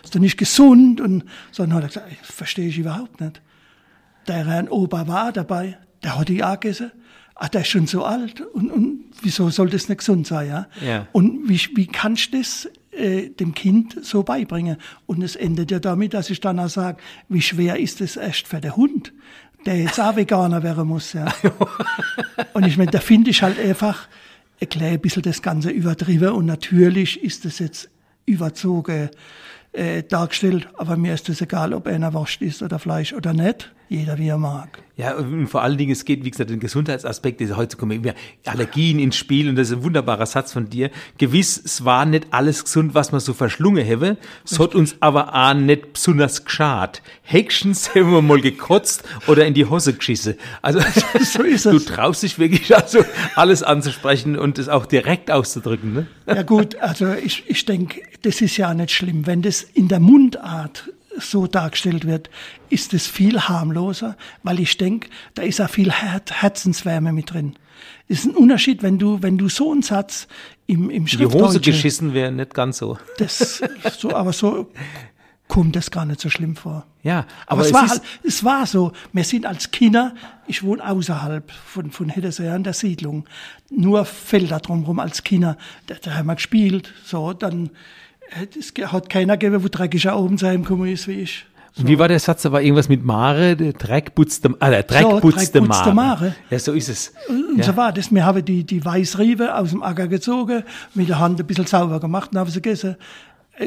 Ist 0.03 0.15
doch 0.15 0.19
nicht 0.19 0.37
gesund? 0.37 1.01
Und 1.01 1.23
so, 1.51 1.63
dann 1.63 1.73
hat 1.73 1.83
er 1.83 1.87
gesagt, 1.87 2.15
verstehe 2.23 2.67
ich 2.67 2.77
überhaupt 2.77 3.21
nicht. 3.21 3.41
Der 4.27 4.45
Herr 4.45 4.71
Opa 4.71 5.07
war 5.07 5.31
dabei, 5.31 5.77
der 6.03 6.17
hat 6.17 6.29
die 6.29 6.43
auch 6.43 6.59
gegessen. 6.59 6.91
Ach, 7.35 7.47
der 7.47 7.61
ist 7.61 7.69
schon 7.69 7.87
so 7.87 8.03
alt. 8.03 8.41
Und, 8.41 8.69
und 8.69 9.05
wieso 9.21 9.49
soll 9.49 9.69
das 9.69 9.87
nicht 9.87 9.99
gesund 9.99 10.27
sein? 10.27 10.49
Ja? 10.49 10.67
ja. 10.85 11.07
Und 11.13 11.47
wie, 11.47 11.59
wie 11.75 11.87
kannst 11.87 12.33
du 12.33 12.37
das 12.37 12.69
äh, 12.91 13.29
dem 13.29 13.53
Kind 13.53 13.97
so 14.03 14.23
beibringen? 14.23 14.77
Und 15.05 15.23
es 15.23 15.37
endet 15.37 15.71
ja 15.71 15.79
damit, 15.79 16.13
dass 16.13 16.29
ich 16.29 16.41
dann 16.41 16.59
auch 16.59 16.67
sage, 16.67 16.97
wie 17.29 17.41
schwer 17.41 17.79
ist 17.79 18.01
es 18.01 18.17
erst 18.17 18.47
für 18.47 18.59
den 18.59 18.75
Hund, 18.75 19.13
der 19.65 19.77
jetzt 19.77 19.99
auch 20.01 20.17
Veganer 20.17 20.63
werden 20.63 20.87
muss. 20.87 21.13
Ja? 21.13 21.33
und 22.53 22.65
ich 22.67 22.77
meine, 22.77 22.91
da 22.91 22.99
finde 22.99 23.29
ich 23.29 23.41
halt 23.41 23.57
einfach, 23.57 24.09
ein 24.61 24.99
bisschen 24.99 25.23
das 25.23 25.41
Ganze 25.41 25.69
übertrieben 25.69 26.33
und 26.33 26.45
natürlich 26.45 27.23
ist 27.23 27.45
es 27.45 27.59
jetzt 27.59 27.89
überzogen 28.25 29.09
äh, 29.71 30.03
dargestellt, 30.03 30.67
aber 30.75 30.97
mir 30.97 31.13
ist 31.13 31.29
es 31.29 31.41
egal, 31.41 31.73
ob 31.73 31.87
einer 31.87 32.13
Wurst 32.13 32.41
isst 32.41 32.61
oder 32.61 32.79
Fleisch 32.79 33.13
oder 33.13 33.33
nicht. 33.33 33.73
Jeder 33.87 34.17
wie 34.17 34.27
er 34.27 34.37
mag. 34.37 34.83
Ja, 34.99 35.15
und 35.15 35.47
vor 35.47 35.61
allen 35.61 35.77
Dingen, 35.77 35.93
es 35.93 36.03
geht, 36.03 36.25
wie 36.25 36.29
gesagt, 36.29 36.49
den 36.49 36.59
Gesundheitsaspekt, 36.59 37.39
heute 37.55 37.77
kommen 37.77 38.03
immer 38.03 38.13
Allergien 38.45 38.99
ins 38.99 39.15
Spiel 39.15 39.47
und 39.47 39.55
das 39.55 39.69
ist 39.69 39.77
ein 39.77 39.83
wunderbarer 39.83 40.25
Satz 40.25 40.51
von 40.51 40.69
dir. 40.69 40.91
Gewiss, 41.17 41.57
es 41.63 41.85
war 41.85 42.05
nicht 42.05 42.27
alles 42.31 42.65
gesund, 42.65 42.95
was 42.95 43.13
man 43.13 43.21
so 43.21 43.33
verschlungen 43.33 43.85
hätte, 43.85 44.17
es 44.43 44.59
hat 44.59 44.75
uns 44.75 44.97
aber 44.99 45.33
auch 45.33 45.53
nicht 45.53 45.93
besonders 45.93 46.43
geschad. 46.43 47.01
Höchstens 47.23 47.95
haben 47.95 48.11
wir 48.11 48.21
mal 48.21 48.41
gekotzt 48.41 49.03
oder 49.27 49.45
in 49.45 49.53
die 49.53 49.67
Hose 49.67 49.93
geschissen. 49.93 50.35
Also, 50.61 50.81
so 51.21 51.43
ist 51.43 51.65
du 51.65 51.79
traust 51.79 52.23
dich 52.23 52.37
wirklich 52.37 52.75
also 52.75 52.99
alles 53.35 53.63
anzusprechen 53.63 54.37
und 54.37 54.59
es 54.59 54.67
auch 54.67 54.85
direkt 54.85 55.31
auszudrücken, 55.31 55.93
ne? 55.93 56.07
Ja 56.27 56.43
gut, 56.43 56.75
also 56.75 57.13
ich, 57.13 57.45
ich 57.47 57.63
denke, 57.63 58.01
das 58.23 58.41
ist 58.41 58.57
ja 58.57 58.73
nicht 58.73 58.91
schlimm, 58.91 59.25
wenn 59.25 59.43
das 59.43 59.63
in 59.63 59.87
der 59.87 60.01
Mundart 60.01 60.91
so 61.19 61.47
dargestellt 61.47 62.05
wird, 62.05 62.29
ist 62.69 62.93
es 62.93 63.07
viel 63.07 63.39
harmloser, 63.41 64.17
weil 64.43 64.59
ich 64.59 64.77
denke, 64.77 65.09
da 65.33 65.43
ist 65.43 65.61
auch 65.61 65.69
viel 65.69 65.91
Her 65.91 66.21
Herzenswärme 66.31 67.11
mit 67.11 67.33
drin. 67.33 67.55
Ist 68.07 68.25
ein 68.25 68.35
Unterschied, 68.35 68.83
wenn 68.83 68.99
du, 68.99 69.21
wenn 69.21 69.37
du 69.37 69.49
so 69.49 69.71
einen 69.71 69.81
Satz 69.81 70.27
im, 70.67 70.89
im 70.89 71.05
Die 71.05 71.25
Hose 71.25 71.59
geschissen 71.59 72.13
wäre 72.13 72.31
nicht 72.31 72.53
ganz 72.53 72.79
so. 72.79 72.97
Das, 73.17 73.61
so, 73.97 74.13
aber 74.13 74.33
so 74.33 74.71
kommt 75.47 75.75
das 75.75 75.91
gar 75.91 76.05
nicht 76.05 76.21
so 76.21 76.29
schlimm 76.29 76.55
vor. 76.55 76.85
Ja, 77.03 77.25
aber, 77.47 77.61
aber 77.61 77.61
es, 77.61 77.67
es, 77.67 77.73
war 77.73 77.89
halt, 77.89 78.01
es 78.23 78.43
war 78.43 78.65
so. 78.65 78.91
Wir 79.13 79.23
sind 79.23 79.45
als 79.45 79.71
Kinder, 79.71 80.13
ich 80.47 80.63
wohne 80.63 80.87
außerhalb 80.87 81.51
von, 81.51 81.91
von 81.91 82.09
Hedesee 82.09 82.49
an 82.49 82.63
der 82.63 82.73
Siedlung, 82.73 83.25
nur 83.69 84.05
Felder 84.05 84.59
drumherum 84.59 84.99
als 84.99 85.23
Kinder. 85.23 85.57
Da, 85.87 85.95
da 86.01 86.13
haben 86.13 86.27
wir 86.27 86.35
gespielt, 86.35 86.93
so, 87.03 87.33
dann, 87.33 87.71
es 88.57 88.73
hat 88.91 89.09
keiner 89.09 89.37
gegeben, 89.37 89.63
wo 89.63 89.67
dreckiger 89.67 90.17
oben 90.17 90.37
sein 90.37 90.63
gekommen 90.63 90.87
ist 90.91 91.07
wie 91.07 91.21
ich. 91.21 91.45
So. 91.73 91.87
Wie 91.87 91.99
war 91.99 92.07
der 92.07 92.19
Satz? 92.19 92.41
Da 92.41 92.51
war 92.51 92.61
irgendwas 92.61 92.89
mit 92.89 93.05
Mare, 93.05 93.55
der 93.55 93.73
Dreck 93.73 94.15
putzt 94.15 94.43
der, 94.43 94.53
ah, 94.59 94.69
der 94.69 94.83
Dreck 94.83 95.01
so, 95.01 95.19
putzt 95.19 95.53
der 95.53 95.61
Mare. 95.61 95.93
Mare. 95.93 96.35
Ja, 96.49 96.59
so 96.59 96.73
ist 96.73 96.89
es. 96.89 97.13
Und 97.27 97.57
ja. 97.57 97.63
so 97.63 97.75
war 97.77 97.93
das. 97.93 98.11
Wir 98.11 98.25
haben 98.25 98.43
die, 98.43 98.63
die 98.63 98.83
Weißriebe 98.83 99.55
aus 99.55 99.69
dem 99.69 99.83
Acker 99.83 100.07
gezogen, 100.07 100.63
mit 100.95 101.09
der 101.09 101.19
Hand 101.19 101.39
ein 101.39 101.45
bisschen 101.45 101.67
sauber 101.67 101.99
gemacht 101.99 102.31
und 102.31 102.39
haben 102.39 102.49
sie 102.49 102.61
gegessen. 102.61 102.95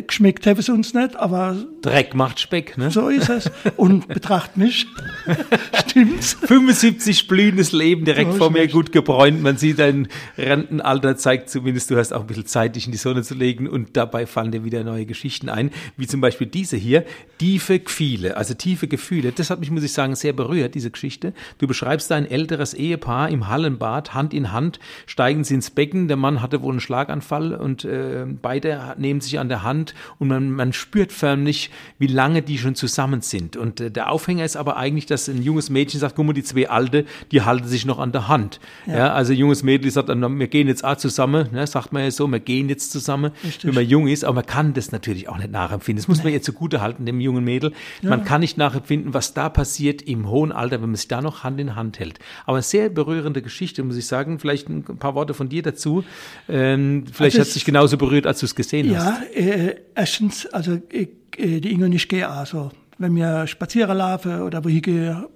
Geschmeckt 0.06 0.46
haben 0.46 0.58
es 0.58 0.68
uns 0.68 0.94
nicht, 0.94 1.16
aber. 1.16 1.56
Dreck 1.82 2.14
macht 2.14 2.40
Speck, 2.40 2.78
ne? 2.78 2.90
So 2.90 3.08
ist 3.08 3.28
es. 3.28 3.50
Und 3.76 4.08
betracht 4.08 4.56
mich. 4.56 4.86
Stimmt's? 5.86 6.34
75 6.34 7.26
blühendes 7.26 7.72
Leben 7.72 8.04
direkt 8.04 8.32
so 8.32 8.38
vor 8.38 8.50
mir, 8.50 8.68
gut 8.68 8.92
gebräunt. 8.92 9.42
Man 9.42 9.56
sieht 9.56 9.78
dein 9.78 10.08
Rentenalter, 10.38 11.16
zeigt 11.16 11.50
zumindest, 11.50 11.90
du 11.90 11.96
hast 11.96 12.12
auch 12.12 12.20
ein 12.20 12.26
bisschen 12.26 12.46
Zeit, 12.46 12.76
dich 12.76 12.86
in 12.86 12.92
die 12.92 12.98
Sonne 12.98 13.22
zu 13.22 13.34
legen. 13.34 13.68
Und 13.68 13.96
dabei 13.96 14.26
fallen 14.26 14.52
dir 14.52 14.64
wieder 14.64 14.84
neue 14.84 15.06
Geschichten 15.06 15.48
ein. 15.48 15.70
Wie 15.96 16.06
zum 16.06 16.20
Beispiel 16.20 16.46
diese 16.46 16.76
hier. 16.76 17.04
Tiefe 17.38 17.80
Gefühle, 17.80 18.36
also 18.36 18.54
tiefe 18.54 18.86
Gefühle. 18.86 19.32
Das 19.32 19.50
hat 19.50 19.58
mich, 19.58 19.70
muss 19.70 19.82
ich 19.82 19.92
sagen, 19.92 20.14
sehr 20.14 20.32
berührt, 20.32 20.76
diese 20.76 20.90
Geschichte. 20.90 21.32
Du 21.58 21.66
beschreibst 21.66 22.12
ein 22.12 22.24
älteres 22.24 22.72
Ehepaar 22.72 23.30
im 23.30 23.48
Hallenbad, 23.48 24.14
Hand 24.14 24.32
in 24.32 24.52
Hand, 24.52 24.78
steigen 25.06 25.42
sie 25.42 25.54
ins 25.54 25.70
Becken. 25.70 26.06
Der 26.06 26.16
Mann 26.16 26.40
hatte 26.40 26.62
wohl 26.62 26.70
einen 26.70 26.80
Schlaganfall 26.80 27.54
und 27.54 27.84
äh, 27.84 28.26
beide 28.40 28.94
nehmen 28.96 29.20
sich 29.20 29.40
an 29.40 29.48
der 29.48 29.64
Hand 29.64 29.72
Hand 29.72 29.94
und 30.18 30.28
man, 30.28 30.50
man 30.50 30.72
spürt 30.72 31.12
förmlich, 31.12 31.70
wie 31.98 32.06
lange 32.06 32.42
die 32.42 32.58
schon 32.58 32.74
zusammen 32.74 33.22
sind. 33.22 33.56
Und 33.56 33.80
äh, 33.80 33.90
der 33.90 34.10
Aufhänger 34.10 34.44
ist 34.44 34.56
aber 34.56 34.76
eigentlich, 34.76 35.06
dass 35.12 35.28
ein 35.28 35.42
junges 35.42 35.70
Mädchen 35.70 36.00
sagt, 36.00 36.16
guck 36.16 36.26
mal, 36.26 36.32
die 36.32 36.42
zwei 36.42 36.68
Alte, 36.68 37.04
die 37.30 37.42
halten 37.42 37.68
sich 37.68 37.86
noch 37.86 37.98
an 37.98 38.12
der 38.12 38.28
Hand. 38.28 38.60
Ja, 38.86 38.96
ja 38.96 39.12
also 39.12 39.32
ein 39.32 39.38
junges 39.38 39.62
Mädchen 39.62 39.90
sagt, 39.90 40.08
wir 40.08 40.46
gehen 40.48 40.68
jetzt 40.68 40.84
auch 40.84 40.96
zusammen, 40.96 41.48
ne, 41.52 41.66
sagt 41.66 41.92
man 41.92 42.02
ja 42.02 42.10
so, 42.10 42.26
wir 42.26 42.40
gehen 42.40 42.68
jetzt 42.68 42.90
zusammen, 42.90 43.32
Richtig. 43.44 43.66
wenn 43.66 43.74
man 43.74 43.86
jung 43.86 44.08
ist, 44.08 44.24
aber 44.24 44.36
man 44.36 44.46
kann 44.46 44.74
das 44.74 44.92
natürlich 44.92 45.28
auch 45.28 45.38
nicht 45.38 45.50
nachempfinden. 45.50 46.02
Das 46.02 46.08
muss 46.08 46.18
nee. 46.18 46.24
man 46.24 46.32
jetzt 46.32 46.46
zugute 46.46 46.80
halten, 46.80 47.06
dem 47.06 47.20
jungen 47.20 47.44
Mädel. 47.44 47.72
Ja. 48.00 48.10
Man 48.10 48.24
kann 48.24 48.40
nicht 48.40 48.58
nachempfinden, 48.58 49.14
was 49.14 49.34
da 49.34 49.48
passiert 49.48 50.02
im 50.02 50.28
hohen 50.28 50.52
Alter, 50.52 50.82
wenn 50.82 50.88
man 50.88 50.96
sich 50.96 51.08
da 51.08 51.20
noch 51.20 51.44
Hand 51.44 51.60
in 51.60 51.76
Hand 51.76 51.98
hält. 51.98 52.18
Aber 52.44 52.56
eine 52.56 52.62
sehr 52.62 52.88
berührende 52.88 53.42
Geschichte, 53.42 53.82
muss 53.82 53.96
ich 53.96 54.06
sagen. 54.06 54.38
Vielleicht 54.38 54.68
ein 54.68 54.82
paar 54.82 55.14
Worte 55.14 55.34
von 55.34 55.48
dir 55.48 55.62
dazu. 55.62 56.04
Ähm, 56.48 57.04
vielleicht 57.10 57.36
also 57.36 57.40
hat 57.40 57.48
es 57.48 57.54
dich 57.54 57.64
genauso 57.64 57.96
berührt, 57.96 58.26
als 58.26 58.40
du 58.40 58.46
es 58.46 58.54
gesehen 58.54 58.90
ja, 58.90 59.04
hast. 59.04 59.36
Äh, 59.36 59.76
erstens, 59.94 60.46
also 60.46 60.80
äh, 60.90 61.06
die 61.36 61.72
Inge 61.72 61.86
und 61.86 61.92
ich 61.92 62.08
gehen 62.08 62.24
also. 62.24 62.70
Wenn 62.98 63.14
wir 63.16 63.46
spazieren 63.46 63.96
laufen 63.96 64.42
oder 64.42 64.64
wo 64.64 64.68
ich 64.68 64.82
gehe, 64.82 65.28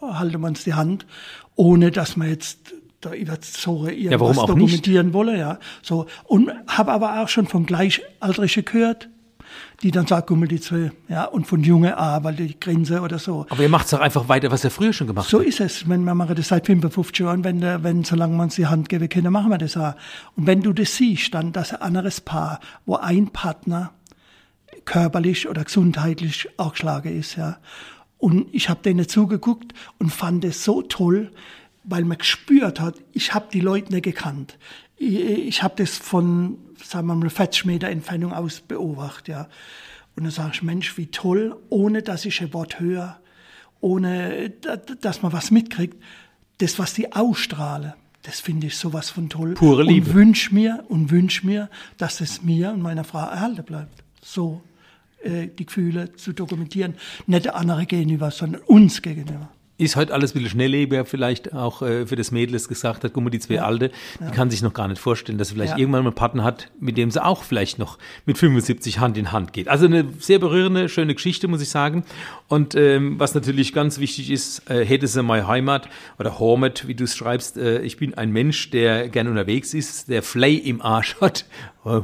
halten 0.00 0.40
wir 0.40 0.48
uns 0.48 0.64
die 0.64 0.74
Hand, 0.74 1.06
ohne 1.54 1.90
dass 1.90 2.16
wir 2.16 2.28
jetzt 2.28 2.72
da 3.00 3.12
über 3.12 3.38
so 3.40 3.86
irgendwas 3.86 4.36
ja, 4.36 4.46
dokumentieren 4.46 5.12
wollen. 5.12 5.38
Ja. 5.38 5.58
So. 5.82 6.06
Und 6.24 6.50
habe 6.66 6.92
aber 6.92 7.20
auch 7.20 7.28
schon 7.28 7.46
von 7.46 7.66
Gleichaltrigen 7.66 8.64
gehört, 8.64 9.08
die 9.82 9.90
dann 9.90 10.06
sagt, 10.06 10.28
gummel 10.28 10.48
die 10.48 10.60
zwei, 10.60 10.90
ja, 11.08 11.24
und 11.24 11.46
von 11.46 11.62
Junge 11.62 11.96
A, 11.96 12.24
weil 12.24 12.34
die 12.34 12.58
Grenze 12.58 13.00
oder 13.00 13.18
so. 13.18 13.46
Aber 13.48 13.62
ihr 13.62 13.68
macht 13.68 13.84
es 13.84 13.90
doch 13.92 14.00
einfach 14.00 14.28
weiter, 14.28 14.50
was 14.50 14.64
ihr 14.64 14.70
früher 14.70 14.92
schon 14.92 15.06
gemacht 15.06 15.28
so 15.28 15.38
habt. 15.38 15.44
So 15.44 15.48
ist 15.48 15.60
es. 15.60 15.88
Wenn 15.88 16.04
wir 16.04 16.14
machen 16.14 16.34
das 16.34 16.48
seit 16.48 16.66
55 16.66 17.18
Jahren, 17.18 17.44
wenn, 17.44 17.62
wenn, 17.62 18.04
solange 18.04 18.36
wir 18.36 18.42
uns 18.42 18.56
die 18.56 18.66
Hand 18.66 18.88
geben 18.88 19.08
können, 19.08 19.32
machen 19.32 19.50
wir 19.50 19.58
das 19.58 19.76
auch. 19.76 19.94
Und 20.34 20.46
wenn 20.46 20.62
du 20.62 20.72
das 20.72 20.96
siehst, 20.96 21.34
dann, 21.34 21.52
dass 21.52 21.72
ein 21.72 21.82
anderes 21.82 22.20
Paar, 22.20 22.60
wo 22.86 22.96
ein 22.96 23.28
Partner 23.28 23.92
körperlich 24.86 25.48
oder 25.48 25.64
gesundheitlich 25.64 26.48
auch 26.56 26.72
geschlagen 26.72 27.18
ist, 27.18 27.36
ja. 27.36 27.58
Und 28.18 28.48
ich 28.52 28.70
habe 28.70 28.80
denen 28.82 29.06
zugeguckt 29.06 29.74
und 29.98 30.10
fand 30.10 30.44
es 30.44 30.64
so 30.64 30.80
toll, 30.80 31.30
weil 31.84 32.04
man 32.04 32.16
gespürt 32.16 32.80
hat, 32.80 32.94
ich 33.12 33.34
habe 33.34 33.48
die 33.52 33.60
Leute 33.60 33.92
nicht 33.92 34.04
gekannt. 34.04 34.58
Ich, 34.96 35.20
ich 35.20 35.62
habe 35.62 35.74
das 35.76 35.98
von, 35.98 36.56
sagen 36.82 37.08
wir 37.08 37.14
mal, 37.14 37.28
40 37.28 37.66
Meter 37.66 37.88
Entfernung 37.88 38.32
aus 38.32 38.60
beobachtet, 38.60 39.28
ja. 39.28 39.48
Und 40.16 40.24
dann 40.24 40.32
sage 40.32 40.52
ich, 40.54 40.62
Mensch, 40.62 40.96
wie 40.96 41.08
toll, 41.08 41.56
ohne 41.68 42.02
dass 42.02 42.24
ich 42.24 42.40
ein 42.40 42.54
Wort 42.54 42.80
höre, 42.80 43.20
ohne 43.80 44.50
dass 45.02 45.20
man 45.20 45.34
was 45.34 45.50
mitkriegt, 45.50 46.02
das, 46.58 46.78
was 46.78 46.94
die 46.94 47.12
ausstrahlen, 47.12 47.92
das 48.22 48.40
finde 48.40 48.68
ich 48.68 48.78
sowas 48.78 49.10
von 49.10 49.28
toll. 49.28 49.54
Pure 49.54 49.82
Liebe. 49.84 50.08
Und 50.08 50.16
wünsch 50.16 50.52
mir, 50.52 50.84
und 50.88 51.10
wünsch 51.10 51.44
mir, 51.44 51.68
dass 51.98 52.22
es 52.22 52.42
mir 52.42 52.70
und 52.70 52.80
meiner 52.80 53.04
Frau 53.04 53.18
erhalten 53.18 53.62
bleibt. 53.62 54.02
So 54.22 54.62
äh, 55.26 55.48
die 55.48 55.66
Gefühle 55.66 56.12
zu 56.14 56.32
dokumentieren. 56.32 56.94
Nicht 57.26 57.44
der 57.44 57.56
andere 57.56 57.86
gegenüber, 57.86 58.30
sondern 58.30 58.62
uns 58.62 59.02
gegenüber 59.02 59.50
ist 59.78 59.96
heute 59.96 60.14
alles 60.14 60.30
ein 60.30 60.34
bisschen 60.34 60.50
schnelllebiger, 60.50 61.04
vielleicht 61.04 61.52
auch 61.52 61.82
äh, 61.82 62.06
für 62.06 62.16
das 62.16 62.30
Mädel, 62.30 62.54
das 62.54 62.68
gesagt 62.68 63.04
hat, 63.04 63.12
guck 63.12 63.22
mal, 63.22 63.30
die 63.30 63.38
zwei 63.38 63.54
ja. 63.54 63.66
Alte, 63.66 63.90
die 64.20 64.24
ja. 64.24 64.30
kann 64.30 64.50
sich 64.50 64.62
noch 64.62 64.72
gar 64.72 64.88
nicht 64.88 64.98
vorstellen, 64.98 65.38
dass 65.38 65.48
sie 65.48 65.54
vielleicht 65.54 65.72
ja. 65.72 65.78
irgendwann 65.78 66.02
mal 66.02 66.10
einen 66.10 66.16
Partner 66.16 66.44
hat, 66.44 66.70
mit 66.80 66.96
dem 66.96 67.10
sie 67.10 67.22
auch 67.22 67.42
vielleicht 67.42 67.78
noch 67.78 67.98
mit 68.24 68.38
75 68.38 68.98
Hand 69.00 69.18
in 69.18 69.32
Hand 69.32 69.52
geht. 69.52 69.68
Also 69.68 69.86
eine 69.86 70.06
sehr 70.18 70.38
berührende, 70.38 70.88
schöne 70.88 71.14
Geschichte, 71.14 71.46
muss 71.46 71.60
ich 71.60 71.68
sagen. 71.68 72.04
Und 72.48 72.74
ähm, 72.74 73.18
was 73.18 73.34
natürlich 73.34 73.74
ganz 73.74 73.98
wichtig 73.98 74.30
ist, 74.30 74.68
äh, 74.70 74.84
hätte 74.84 75.06
sie 75.06 75.22
meine 75.22 75.46
Heimat 75.46 75.88
oder 76.18 76.38
Hormet, 76.38 76.88
wie 76.88 76.94
du 76.94 77.04
es 77.04 77.14
schreibst, 77.14 77.58
äh, 77.58 77.80
ich 77.82 77.98
bin 77.98 78.14
ein 78.14 78.32
Mensch, 78.32 78.70
der 78.70 79.08
gern 79.08 79.28
unterwegs 79.28 79.74
ist, 79.74 80.08
der 80.08 80.22
Flay 80.22 80.56
im 80.56 80.80
Arsch 80.80 81.16
hat 81.20 81.44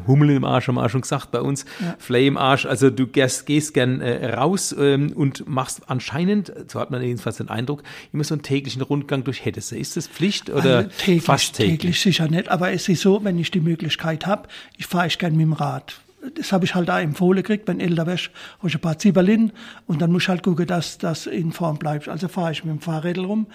Hummel 0.06 0.30
im 0.30 0.44
Arsch 0.44 0.68
haben 0.68 0.76
wir 0.76 0.84
auch 0.84 0.90
schon 0.90 1.00
gesagt 1.00 1.30
bei 1.30 1.40
uns, 1.40 1.64
ja. 1.80 1.94
Flay 1.98 2.26
im 2.26 2.36
Arsch. 2.36 2.66
Also 2.66 2.90
du 2.90 3.06
gehst, 3.06 3.46
gehst 3.46 3.74
gern 3.74 4.00
äh, 4.00 4.34
raus 4.34 4.74
ähm, 4.78 5.12
und 5.12 5.48
machst 5.48 5.82
anscheinend, 5.88 6.52
so 6.68 6.80
hat 6.80 6.90
man 6.90 7.02
jedenfalls 7.02 7.38
den 7.38 7.48
Eindruck, 7.48 7.82
immer 8.12 8.24
so 8.24 8.34
einen 8.34 8.42
täglichen 8.42 8.82
Rundgang 8.82 9.24
durch 9.24 9.44
Hedese. 9.44 9.76
Ist 9.76 9.96
das 9.96 10.08
Pflicht 10.08 10.50
oder 10.50 10.76
also 10.76 10.90
täglich, 10.98 11.22
fast 11.22 11.56
täglich? 11.56 11.80
Täglich 11.80 12.00
sicher 12.00 12.28
nicht, 12.28 12.48
aber 12.48 12.72
es 12.72 12.88
ist 12.88 13.02
so, 13.02 13.24
wenn 13.24 13.38
ich 13.38 13.50
die 13.50 13.60
Möglichkeit 13.60 14.26
habe, 14.26 14.48
ich 14.76 14.86
fahre 14.86 15.06
ich 15.06 15.18
gern 15.18 15.32
mit 15.36 15.42
dem 15.42 15.52
Rad 15.52 16.00
das 16.34 16.52
habe 16.52 16.64
ich 16.64 16.74
halt 16.74 16.88
da 16.88 17.00
empfohlen 17.00 17.42
gekriegt, 17.42 17.66
wenn 17.68 17.80
älter 17.80 18.06
wärst, 18.06 18.30
habe 18.58 18.68
ich 18.68 18.74
ein 18.74 18.80
paar 18.80 18.98
Zibberlin 18.98 19.52
und 19.86 20.00
dann 20.00 20.12
muss 20.12 20.22
ich 20.22 20.28
halt 20.28 20.42
gucken, 20.42 20.66
dass 20.66 20.98
das 20.98 21.26
in 21.26 21.52
Form 21.52 21.78
bleibt. 21.78 22.08
Also 22.08 22.28
fahre 22.28 22.52
ich 22.52 22.64
mit 22.64 22.72
dem 22.72 22.80
Fahrrädel 22.80 23.24
rum 23.24 23.46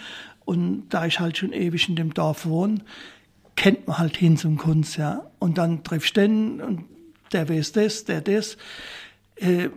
und 0.46 0.86
da 0.90 1.06
ich 1.06 1.20
halt 1.20 1.38
schon 1.38 1.54
ewig 1.54 1.88
in 1.90 1.96
dem 1.96 2.14
Dorf 2.14 2.46
wohne, 2.46 2.80
kennt 3.58 3.88
man 3.88 3.98
halt 3.98 4.16
hin 4.16 4.38
zum 4.38 4.58
Kunst, 4.58 4.98
ja. 4.98 5.30
Und 5.40 5.58
dann 5.58 5.84
triffst 5.84 6.16
du 6.16 6.22
den 6.22 6.62
und 6.62 6.86
der 7.34 7.50
weiß 7.50 7.74
das, 7.74 8.06
der 8.06 8.22
das. 8.22 8.56
Äh, 9.36 9.70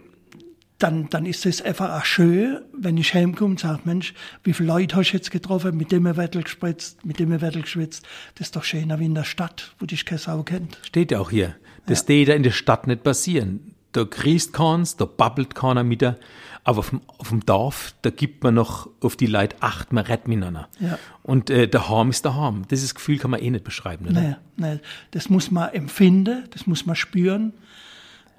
dann, 0.78 1.10
dann 1.10 1.26
ist 1.26 1.44
es 1.44 1.60
einfach 1.60 1.98
auch 1.98 2.04
schön, 2.04 2.60
wenn 2.72 2.96
ich 2.96 3.12
heimkomme 3.12 3.50
und 3.50 3.60
sage, 3.60 3.80
Mensch, 3.84 4.14
wie 4.44 4.54
viele 4.54 4.68
Leute 4.68 4.96
hast 4.96 5.10
du 5.10 5.16
jetzt 5.16 5.30
getroffen, 5.30 5.76
mit 5.76 5.92
dem 5.92 6.04
Wettel 6.04 6.42
gespritzt, 6.42 7.04
mit 7.04 7.18
dem 7.18 7.38
Wettel 7.38 7.62
geschwitzt. 7.62 8.06
Das 8.36 8.48
ist 8.48 8.56
doch 8.56 8.64
schöner 8.64 8.98
wie 8.98 9.04
in 9.04 9.14
der 9.14 9.24
Stadt, 9.24 9.74
wo 9.78 9.86
dich 9.86 10.06
keine 10.06 10.20
Sau 10.20 10.42
kennt. 10.42 10.78
Steht 10.82 11.10
ja 11.10 11.18
auch 11.18 11.30
hier. 11.30 11.56
Das 11.86 12.06
ja. 12.08 12.24
da 12.24 12.32
in 12.32 12.42
der 12.42 12.50
Stadt 12.50 12.86
nicht 12.86 13.02
passieren. 13.02 13.69
Da 13.92 14.04
kriegst 14.04 14.52
keins, 14.52 14.96
da 14.96 15.04
babbelt 15.04 15.54
keiner 15.54 15.84
mit 15.84 16.00
dir. 16.00 16.18
Aber 16.62 16.80
auf 16.80 16.90
dem, 16.90 17.00
auf 17.18 17.30
dem 17.30 17.44
Dorf, 17.44 17.94
da 18.02 18.10
gibt 18.10 18.44
man 18.44 18.54
noch 18.54 18.88
auf 19.00 19.16
die 19.16 19.26
Leute 19.26 19.56
acht, 19.60 19.92
man 19.92 20.04
redet 20.04 20.28
miteinander. 20.28 20.68
Ja. 20.78 20.98
Und 21.22 21.48
äh, 21.50 21.66
der 21.66 21.88
Harm 21.88 22.10
ist 22.10 22.24
der 22.24 22.34
Harm. 22.34 22.68
Dieses 22.68 22.94
Gefühl 22.94 23.18
kann 23.18 23.30
man 23.30 23.40
eh 23.40 23.50
nicht 23.50 23.64
beschreiben. 23.64 24.06
Oder? 24.06 24.20
Nee, 24.20 24.36
nee. 24.56 24.80
Das 25.10 25.30
muss 25.30 25.50
man 25.50 25.70
empfinden, 25.70 26.44
das 26.50 26.66
muss 26.66 26.86
man 26.86 26.96
spüren. 26.96 27.54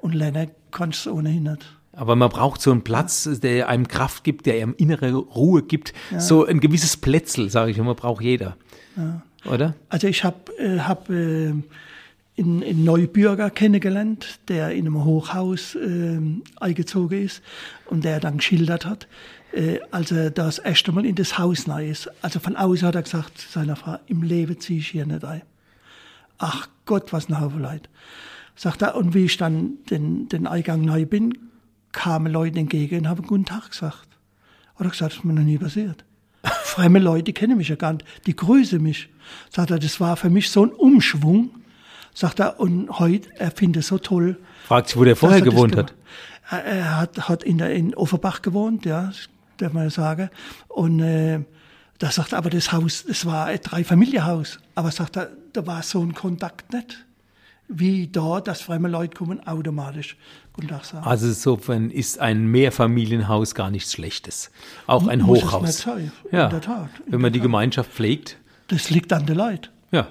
Und 0.02 0.14
lernen 0.14 0.52
kannst 0.72 1.06
du 1.06 1.14
ohnehin 1.14 1.44
nicht. 1.44 1.66
Aber 1.94 2.16
man 2.16 2.30
braucht 2.30 2.62
so 2.62 2.72
einen 2.72 2.84
Platz, 2.84 3.30
der 3.42 3.68
einem 3.68 3.88
Kraft 3.88 4.24
gibt, 4.24 4.46
der 4.46 4.56
einem 4.56 4.76
innere 4.78 5.14
Ruhe 5.14 5.64
gibt. 5.64 5.94
Ja. 6.10 6.20
So 6.20 6.46
ein 6.46 6.60
gewisses 6.60 6.98
Plätzel, 6.98 7.50
sage 7.50 7.72
ich 7.72 7.78
immer, 7.78 7.96
braucht 7.96 8.24
jeder. 8.24 8.56
Ja. 8.96 9.22
Oder? 9.46 9.76
Also 9.90 10.08
ich 10.08 10.24
habe 10.24 10.38
äh, 10.58 10.80
hab, 10.80 11.10
äh, 11.10 11.54
in, 12.42 12.64
in 12.64 12.84
Neubürger 12.84 13.52
kennengelernt, 13.52 14.40
der 14.48 14.72
in 14.72 14.88
einem 14.88 15.06
Hochhaus 15.06 15.76
äh, 15.76 16.20
eingezogen 16.60 17.24
ist 17.24 17.44
und 17.86 18.04
der 18.04 18.20
dann 18.20 18.38
geschildert 18.38 18.84
hat, 18.84 19.08
äh, 19.52 19.80
als 19.92 20.12
er 20.12 20.32
das 20.32 20.58
erste 20.58 20.92
Mal 20.92 21.06
in 21.06 21.14
das 21.14 21.38
Haus 21.38 21.68
neu 21.68 21.88
ist. 21.88 22.10
Also 22.24 22.40
von 22.40 22.56
außen 22.56 22.88
hat 22.88 22.96
er 22.96 23.04
gesagt 23.04 23.38
zu 23.38 23.48
seiner 23.48 23.76
Frau, 23.76 24.00
im 24.08 24.24
Leben 24.24 24.60
ziehe 24.60 24.80
ich 24.80 24.88
hier 24.88 25.06
nicht 25.06 25.24
ein. 25.24 25.44
Ach 26.40 26.68
Gott, 26.86 27.14
was 27.14 27.30
ein 27.30 27.40
Haufen 27.40 27.62
Leid. 27.62 27.90
Sagt 28.56 28.82
er, 28.82 28.96
und 28.96 29.14
wie 29.14 29.26
ich 29.26 29.38
dann 29.38 29.78
den, 29.92 30.28
den 30.28 30.48
Eingang 30.48 30.82
neu 30.82 31.06
bin, 31.06 31.38
kamen 31.92 32.34
Leute 32.34 32.60
entgegen 32.60 33.02
und 33.02 33.08
haben 33.08 33.28
Guten 33.28 33.46
Tag 33.46 33.70
gesagt. 33.70 34.08
Hat 34.76 34.88
er 34.88 34.90
gesagt, 34.90 35.12
das 35.12 35.20
ist 35.20 35.26
mir 35.26 35.34
noch 35.34 35.44
nie 35.44 35.60
passiert. 35.60 36.04
Fremde 36.64 37.00
Leute 37.00 37.34
kennen 37.34 37.58
mich 37.58 37.70
ja 37.70 37.76
gar 37.76 37.94
nicht, 37.94 38.06
die 38.26 38.36
grüßen 38.36 38.82
mich. 38.82 39.10
Sagt 39.52 39.70
er, 39.70 39.78
das 39.78 40.00
war 40.00 40.18
für 40.18 40.32
mich 40.32 40.50
so 40.50 40.66
ein 40.66 40.72
Umschwung, 40.72 41.52
Sagt 42.14 42.40
er, 42.40 42.60
und 42.60 43.00
heute, 43.00 43.30
er 43.38 43.52
findet 43.52 43.84
es 43.84 43.88
so 43.88 43.98
toll. 43.98 44.38
Fragt 44.66 44.90
sich, 44.90 44.98
wo 44.98 45.04
der 45.04 45.16
vorher 45.16 45.42
gewohnt 45.42 45.76
hat. 45.76 45.94
Er 46.50 46.98
hat, 46.98 47.30
hat 47.30 47.44
in, 47.44 47.58
der, 47.58 47.74
in 47.74 47.96
Offenbach 47.96 48.42
gewohnt, 48.42 48.86
ja, 48.86 49.12
darf 49.58 49.72
man 49.72 49.90
sagen. 49.90 50.30
Und 50.68 51.00
äh, 51.00 51.40
da 52.00 52.12
sagt 52.12 52.34
er, 52.34 52.40
aber 52.40 52.50
das 52.50 52.72
Haus, 52.74 53.06
das 53.08 53.26
war 53.26 53.46
ein 53.46 53.60
Dreifamilienhaus. 53.62 54.60
Aber 54.76 54.92
sagt 54.92 55.18
er, 55.18 55.30
da 55.54 55.66
war 55.66 55.84
so 55.84 56.02
ein 56.02 56.14
Kontakt 56.14 56.74
nicht. 56.74 57.06
Wie 57.68 58.08
da, 58.08 58.42
dass 58.42 58.62
fremde 58.62 58.90
Leute 58.90 59.16
kommen, 59.16 59.46
automatisch. 59.48 60.18
Guten 60.52 60.68
Tag 60.68 60.84
sagen. 60.84 61.06
Also 61.06 61.28
insofern 61.28 61.90
ist 61.90 62.20
ein 62.20 62.48
Mehrfamilienhaus 62.48 63.56
gar 63.56 63.70
nichts 63.70 63.94
Schlechtes. 63.94 64.52
Auch 64.88 65.08
ein 65.08 65.22
Muss 65.22 65.44
Hochhaus. 65.44 65.70
Es 65.70 65.86
nicht 65.86 65.86
sein, 65.86 66.12
ja, 66.34 66.46
in 66.46 66.50
der 66.50 66.62
Tat. 66.62 66.90
In 67.06 67.14
wenn 67.14 67.22
man 67.22 67.32
die 67.32 67.40
Tat. 67.40 67.44
Gemeinschaft 67.44 67.92
pflegt. 67.92 68.38
Das 68.68 68.90
liegt 68.90 69.14
an 69.14 69.26
der 69.26 69.36
Leute. 69.36 69.70
Ja, 69.92 70.08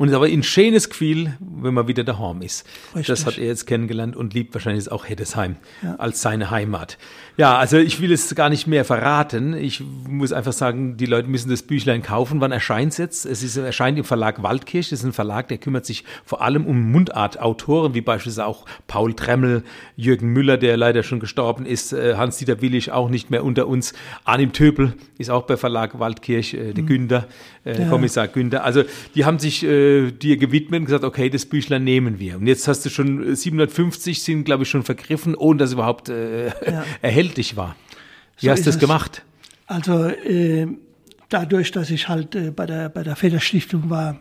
und 0.00 0.08
ist 0.08 0.14
aber 0.14 0.28
ein 0.28 0.42
schönes 0.42 0.88
Gefühl, 0.88 1.36
wenn 1.40 1.74
man 1.74 1.86
wieder 1.86 2.04
daheim 2.04 2.40
ist. 2.40 2.66
Richtig. 2.96 3.08
Das 3.08 3.26
hat 3.26 3.36
er 3.36 3.44
jetzt 3.44 3.66
kennengelernt 3.66 4.16
und 4.16 4.32
liebt 4.32 4.54
wahrscheinlich 4.54 4.90
auch 4.90 5.06
Heddesheim 5.06 5.56
ja. 5.82 5.96
als 5.96 6.22
seine 6.22 6.50
Heimat. 6.50 6.96
Ja, 7.40 7.56
also 7.56 7.78
ich 7.78 8.02
will 8.02 8.12
es 8.12 8.34
gar 8.34 8.50
nicht 8.50 8.66
mehr 8.66 8.84
verraten. 8.84 9.54
Ich 9.54 9.82
muss 10.06 10.30
einfach 10.30 10.52
sagen, 10.52 10.98
die 10.98 11.06
Leute 11.06 11.26
müssen 11.26 11.48
das 11.48 11.62
Büchlein 11.62 12.02
kaufen. 12.02 12.42
Wann 12.42 12.52
erscheint 12.52 12.92
es 12.92 12.98
jetzt? 12.98 13.24
Es 13.24 13.42
ist, 13.42 13.56
erscheint 13.56 13.96
im 13.96 14.04
Verlag 14.04 14.42
Waldkirch. 14.42 14.90
Das 14.90 14.98
ist 14.98 15.06
ein 15.06 15.14
Verlag, 15.14 15.48
der 15.48 15.56
kümmert 15.56 15.86
sich 15.86 16.04
vor 16.26 16.42
allem 16.42 16.66
um 16.66 16.92
Mundartautoren, 16.92 17.94
wie 17.94 18.02
beispielsweise 18.02 18.44
auch 18.44 18.66
Paul 18.88 19.14
Tremmel, 19.14 19.62
Jürgen 19.96 20.34
Müller, 20.34 20.58
der 20.58 20.76
leider 20.76 21.02
schon 21.02 21.18
gestorben 21.18 21.64
ist, 21.64 21.94
äh, 21.94 22.14
Hans-Dieter 22.14 22.60
Willig 22.60 22.92
auch 22.92 23.08
nicht 23.08 23.30
mehr 23.30 23.42
unter 23.42 23.68
uns, 23.68 23.94
Arnim 24.24 24.52
Töpel 24.52 24.92
ist 25.16 25.30
auch 25.30 25.44
bei 25.44 25.56
Verlag 25.56 25.98
Waldkirch, 25.98 26.52
äh, 26.52 26.74
der 26.74 26.82
mhm. 26.82 26.88
Günther, 26.88 27.26
äh, 27.64 27.80
ja. 27.80 27.88
Kommissar 27.88 28.28
Günther. 28.28 28.64
Also 28.64 28.82
die 29.14 29.24
haben 29.24 29.38
sich 29.38 29.64
äh, 29.64 30.10
dir 30.10 30.36
gewidmet 30.36 30.80
und 30.80 30.84
gesagt, 30.86 31.04
okay, 31.04 31.30
das 31.30 31.46
Büchlein 31.46 31.84
nehmen 31.84 32.18
wir. 32.18 32.36
Und 32.36 32.46
jetzt 32.46 32.68
hast 32.68 32.84
du 32.84 32.90
schon 32.90 33.34
750 33.34 34.22
sind, 34.22 34.44
glaube 34.44 34.64
ich, 34.64 34.68
schon 34.68 34.82
vergriffen, 34.82 35.34
ohne 35.34 35.58
dass 35.58 35.72
überhaupt 35.72 36.10
äh, 36.10 36.48
ja. 36.48 36.84
erhältlich 37.00 37.29
war. 37.56 37.76
Wie 38.38 38.46
so 38.46 38.52
hast 38.52 38.60
du 38.60 38.70
das 38.70 38.78
gemacht? 38.78 39.22
Also 39.66 40.06
äh, 40.06 40.66
dadurch, 41.28 41.70
dass 41.70 41.90
ich 41.90 42.08
halt 42.08 42.34
äh, 42.34 42.50
bei 42.50 42.66
der 42.66 42.88
bei 42.88 43.02
der 43.02 43.16
Federstiftung 43.16 43.90
war, 43.90 44.20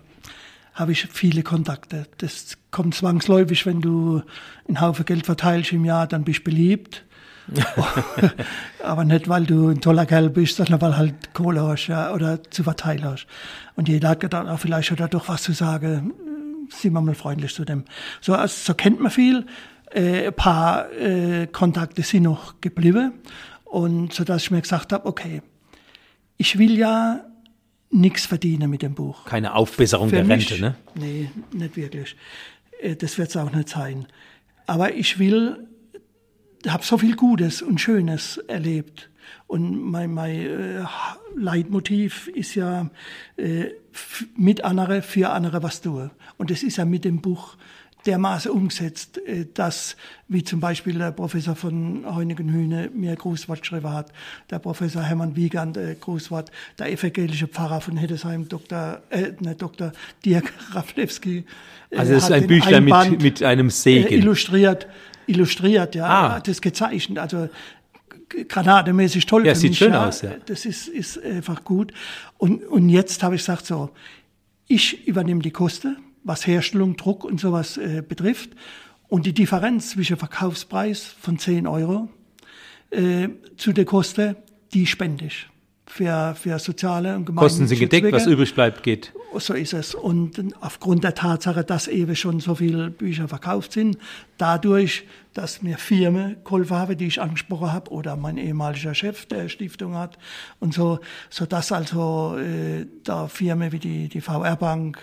habe 0.73 0.91
ich 0.91 1.07
viele 1.11 1.43
Kontakte. 1.43 2.07
Das 2.19 2.57
kommt 2.71 2.95
zwangsläufig, 2.95 3.65
wenn 3.65 3.81
du 3.81 4.21
einen 4.67 4.81
Haufen 4.81 5.05
Geld 5.05 5.25
verteilst 5.25 5.73
im 5.73 5.85
Jahr, 5.85 6.07
dann 6.07 6.23
bist 6.23 6.39
du 6.39 6.43
beliebt. 6.45 7.03
aber 8.83 9.03
nicht, 9.05 9.27
weil 9.27 9.45
du 9.45 9.69
ein 9.69 9.81
toller 9.81 10.05
Kerl 10.05 10.29
bist, 10.29 10.57
sondern 10.57 10.81
weil 10.81 10.97
halt 10.97 11.33
Kohle 11.33 11.63
hast 11.63 11.87
ja, 11.87 12.13
oder 12.13 12.43
zu 12.43 12.63
verteilen 12.63 13.03
hast. 13.03 13.27
Und 13.75 13.89
jeder 13.89 14.09
hat 14.09 14.19
gedacht, 14.19 14.47
oh, 14.49 14.57
vielleicht 14.57 14.91
hat 14.91 14.99
er 14.99 15.07
doch 15.07 15.27
was 15.27 15.43
zu 15.43 15.53
sagen, 15.53 16.13
sind 16.69 16.93
wir 16.93 17.01
mal 17.01 17.15
freundlich 17.15 17.53
zu 17.53 17.65
dem. 17.65 17.85
So, 18.21 18.33
also, 18.33 18.55
so 18.55 18.73
kennt 18.73 18.99
man 18.99 19.11
viel. 19.11 19.45
Äh, 19.91 20.27
ein 20.27 20.33
paar 20.33 20.91
äh, 20.91 21.47
Kontakte 21.47 22.03
sind 22.03 22.23
noch 22.23 22.61
geblieben. 22.61 23.13
Und 23.65 24.13
so 24.13 24.23
dass 24.23 24.43
ich 24.43 24.51
mir 24.51 24.61
gesagt 24.61 24.93
habe, 24.93 25.05
okay, 25.05 25.41
ich 26.37 26.57
will 26.57 26.77
ja 26.77 27.25
nichts 27.91 28.25
verdienen 28.25 28.69
mit 28.69 28.81
dem 28.81 28.93
Buch. 28.93 29.25
Keine 29.25 29.55
Aufbesserung 29.55 30.09
Für 30.09 30.17
der 30.17 30.25
mich, 30.25 30.51
Rente, 30.51 30.61
ne? 30.61 30.75
Nee, 30.95 31.29
nicht 31.51 31.75
wirklich. 31.75 32.15
Äh, 32.81 32.95
das 32.95 33.17
wird 33.17 33.29
es 33.29 33.37
auch 33.37 33.51
nicht 33.51 33.69
sein. 33.69 34.07
Aber 34.65 34.93
ich 34.93 35.17
will 35.17 35.67
habe 36.67 36.83
so 36.83 36.97
viel 36.97 37.15
Gutes 37.15 37.61
und 37.61 37.79
Schönes 37.79 38.37
erlebt. 38.47 39.09
Und 39.47 39.81
mein, 39.81 40.13
mein 40.13 40.35
äh, 40.35 40.83
Leitmotiv 41.35 42.27
ist 42.27 42.55
ja 42.55 42.89
mit 44.35 44.63
andere, 44.63 45.01
für 45.01 45.29
andere 45.29 45.63
was 45.63 45.81
tun. 45.81 46.11
Und 46.37 46.51
das 46.51 46.63
ist 46.63 46.77
ja 46.77 46.85
mit 46.85 47.05
dem 47.05 47.21
Buch 47.21 47.55
dermaßen 48.09 48.51
umgesetzt, 48.51 49.19
äh, 49.25 49.45
dass, 49.53 49.95
wie 50.27 50.43
zum 50.43 50.59
Beispiel 50.59 50.97
der 50.97 51.11
Professor 51.11 51.55
von 51.55 52.03
Heunigen-Hühne 52.05 52.89
mir 52.93 53.15
Grußwort 53.15 53.61
geschrieben 53.61 53.93
hat, 53.93 54.11
der 54.49 54.59
Professor 54.59 55.03
Hermann 55.03 55.35
Wiegand 55.35 55.77
äh, 55.77 55.95
Grußwort, 55.99 56.51
der 56.77 56.91
evangelische 56.91 57.47
Pfarrer 57.47 57.81
von 57.81 57.97
Heddesheim, 57.97 58.49
Dr., 58.49 59.01
äh, 59.09 59.31
ne, 59.39 59.55
Dr. 59.55 59.91
Dirk 60.25 60.51
Raflewski. 60.73 61.45
Äh, 61.91 61.97
also 61.97 62.13
es 62.13 62.23
ist 62.23 62.31
ein 62.31 62.47
Büchlein 62.47 62.83
mit, 62.83 63.21
mit 63.21 63.43
einem 63.43 63.69
Segen. 63.69 64.07
Äh, 64.07 64.15
illustriert 64.15 64.87
illustriert, 65.27 65.93
ja, 65.93 66.07
ah. 66.07 66.39
das 66.39 66.59
gezeichnet, 66.59 67.19
also 67.19 67.49
granatemäßig 68.47 69.27
toll. 69.27 69.45
Ja, 69.45 69.53
sieht 69.53 69.71
mich, 69.71 69.77
schön 69.77 69.93
ja. 69.93 70.07
aus, 70.07 70.23
ja. 70.23 70.31
Das 70.47 70.65
ist, 70.65 70.87
ist 70.87 71.23
einfach 71.23 71.63
gut. 71.63 71.93
Und, 72.39 72.63
und 72.65 72.89
jetzt 72.89 73.21
habe 73.21 73.35
ich 73.35 73.41
gesagt 73.41 73.67
so, 73.67 73.91
ich 74.67 75.07
übernehme 75.07 75.41
die 75.41 75.51
Kosten, 75.51 75.97
was 76.23 76.45
Herstellung, 76.45 76.97
Druck 76.97 77.23
und 77.23 77.39
sowas 77.39 77.77
äh, 77.77 78.03
betrifft. 78.07 78.51
Und 79.07 79.25
die 79.25 79.33
Differenz 79.33 79.91
zwischen 79.91 80.17
Verkaufspreis 80.17 81.03
von 81.19 81.39
10 81.39 81.65
Euro 81.67 82.09
äh, 82.91 83.29
zu 83.57 83.73
der 83.73 83.85
Kosten, 83.85 84.35
die 84.73 84.85
spende 84.85 85.25
ich 85.25 85.47
für, 85.89 86.35
für 86.35 86.59
soziale 86.59 87.15
und 87.15 87.25
Gemeinden. 87.25 87.47
Kosten 87.47 87.67
sind 87.67 87.79
gedeckt, 87.79 88.11
was 88.11 88.27
übrig 88.27 88.53
bleibt, 88.53 88.83
geht. 88.83 89.11
So 89.37 89.53
ist 89.53 89.73
es. 89.73 89.95
Und 89.95 90.53
aufgrund 90.61 91.03
der 91.03 91.13
Tatsache, 91.13 91.63
dass 91.63 91.87
eben 91.87 92.15
schon 92.15 92.39
so 92.39 92.55
viele 92.55 92.89
Bücher 92.89 93.27
verkauft 93.27 93.73
sind, 93.73 93.97
dadurch, 94.37 95.05
dass 95.33 95.61
mir 95.61 95.77
Firmen 95.77 96.37
geholfen 96.43 96.77
haben, 96.77 96.97
die 96.97 97.07
ich 97.07 97.21
angesprochen 97.21 97.71
habe, 97.71 97.91
oder 97.91 98.15
mein 98.15 98.37
ehemaliger 98.37 98.93
Chef 98.93 99.25
der 99.25 99.49
Stiftung 99.49 99.95
hat 99.95 100.17
und 100.59 100.73
so, 100.73 100.99
so 101.29 101.45
dass 101.45 101.71
also 101.71 102.37
äh, 102.37 102.85
da 103.03 103.27
Firmen 103.27 103.71
wie 103.71 103.79
die, 103.79 104.09
die 104.09 104.21
VR 104.21 104.55
Bank, 104.55 104.99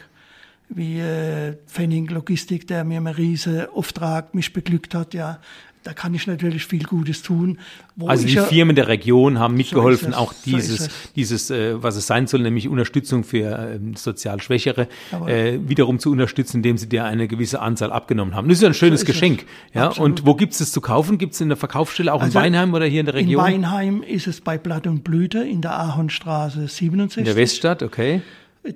wie 0.68 0.98
äh, 0.98 1.56
Pfennig 1.66 2.10
Logistik, 2.10 2.66
der 2.66 2.84
mir 2.84 2.98
einen 2.98 3.06
riesen 3.06 3.66
Auftrag 3.66 4.34
mich 4.34 4.52
beglückt 4.52 4.94
hat, 4.94 5.14
ja, 5.14 5.40
da 5.86 5.92
kann 5.92 6.12
ich 6.14 6.26
natürlich 6.26 6.66
viel 6.66 6.82
Gutes 6.82 7.22
tun. 7.22 7.58
also 8.04 8.26
die 8.26 8.34
ja, 8.34 8.42
Firmen 8.42 8.74
der 8.74 8.88
Region 8.88 9.38
haben 9.38 9.54
mitgeholfen, 9.54 10.12
so 10.12 10.18
auch 10.18 10.34
dieses, 10.44 10.86
so 10.86 10.90
dieses 11.14 11.50
äh, 11.50 11.80
was 11.80 11.94
es 11.94 12.08
sein 12.08 12.26
soll, 12.26 12.40
nämlich 12.40 12.68
Unterstützung 12.68 13.22
für 13.22 13.56
äh, 13.56 13.78
sozial 13.94 14.42
Schwächere, 14.42 14.88
äh, 15.28 15.58
wiederum 15.64 16.00
zu 16.00 16.10
unterstützen, 16.10 16.56
indem 16.56 16.76
sie 16.76 16.88
dir 16.88 17.04
eine 17.04 17.28
gewisse 17.28 17.60
Anzahl 17.60 17.92
abgenommen 17.92 18.34
haben. 18.34 18.48
Das 18.48 18.58
ist 18.58 18.62
ja 18.62 18.68
ein 18.68 18.74
schönes 18.74 19.02
so 19.02 19.06
Geschenk. 19.06 19.42
Es. 19.68 19.74
Ja, 19.74 19.86
Absolut. 19.86 20.20
und 20.22 20.26
wo 20.26 20.34
gibt 20.34 20.54
es 20.54 20.58
das 20.58 20.72
zu 20.72 20.80
kaufen? 20.80 21.18
Gibt 21.18 21.34
es 21.34 21.40
in 21.40 21.48
der 21.48 21.56
Verkaufsstelle 21.56 22.12
auch 22.12 22.20
also 22.20 22.36
in 22.36 22.44
Weinheim 22.44 22.74
oder 22.74 22.86
hier 22.86 23.00
in 23.00 23.06
der 23.06 23.14
Region? 23.14 23.46
In 23.46 23.62
Weinheim 23.62 24.02
ist 24.02 24.26
es 24.26 24.40
bei 24.40 24.58
Blatt 24.58 24.88
und 24.88 25.04
Blüte 25.04 25.38
in 25.38 25.62
der 25.62 25.78
Ahornstraße 25.78 26.66
67. 26.66 27.18
In 27.18 27.24
der 27.26 27.36
Weststadt, 27.36 27.84
okay. 27.84 28.22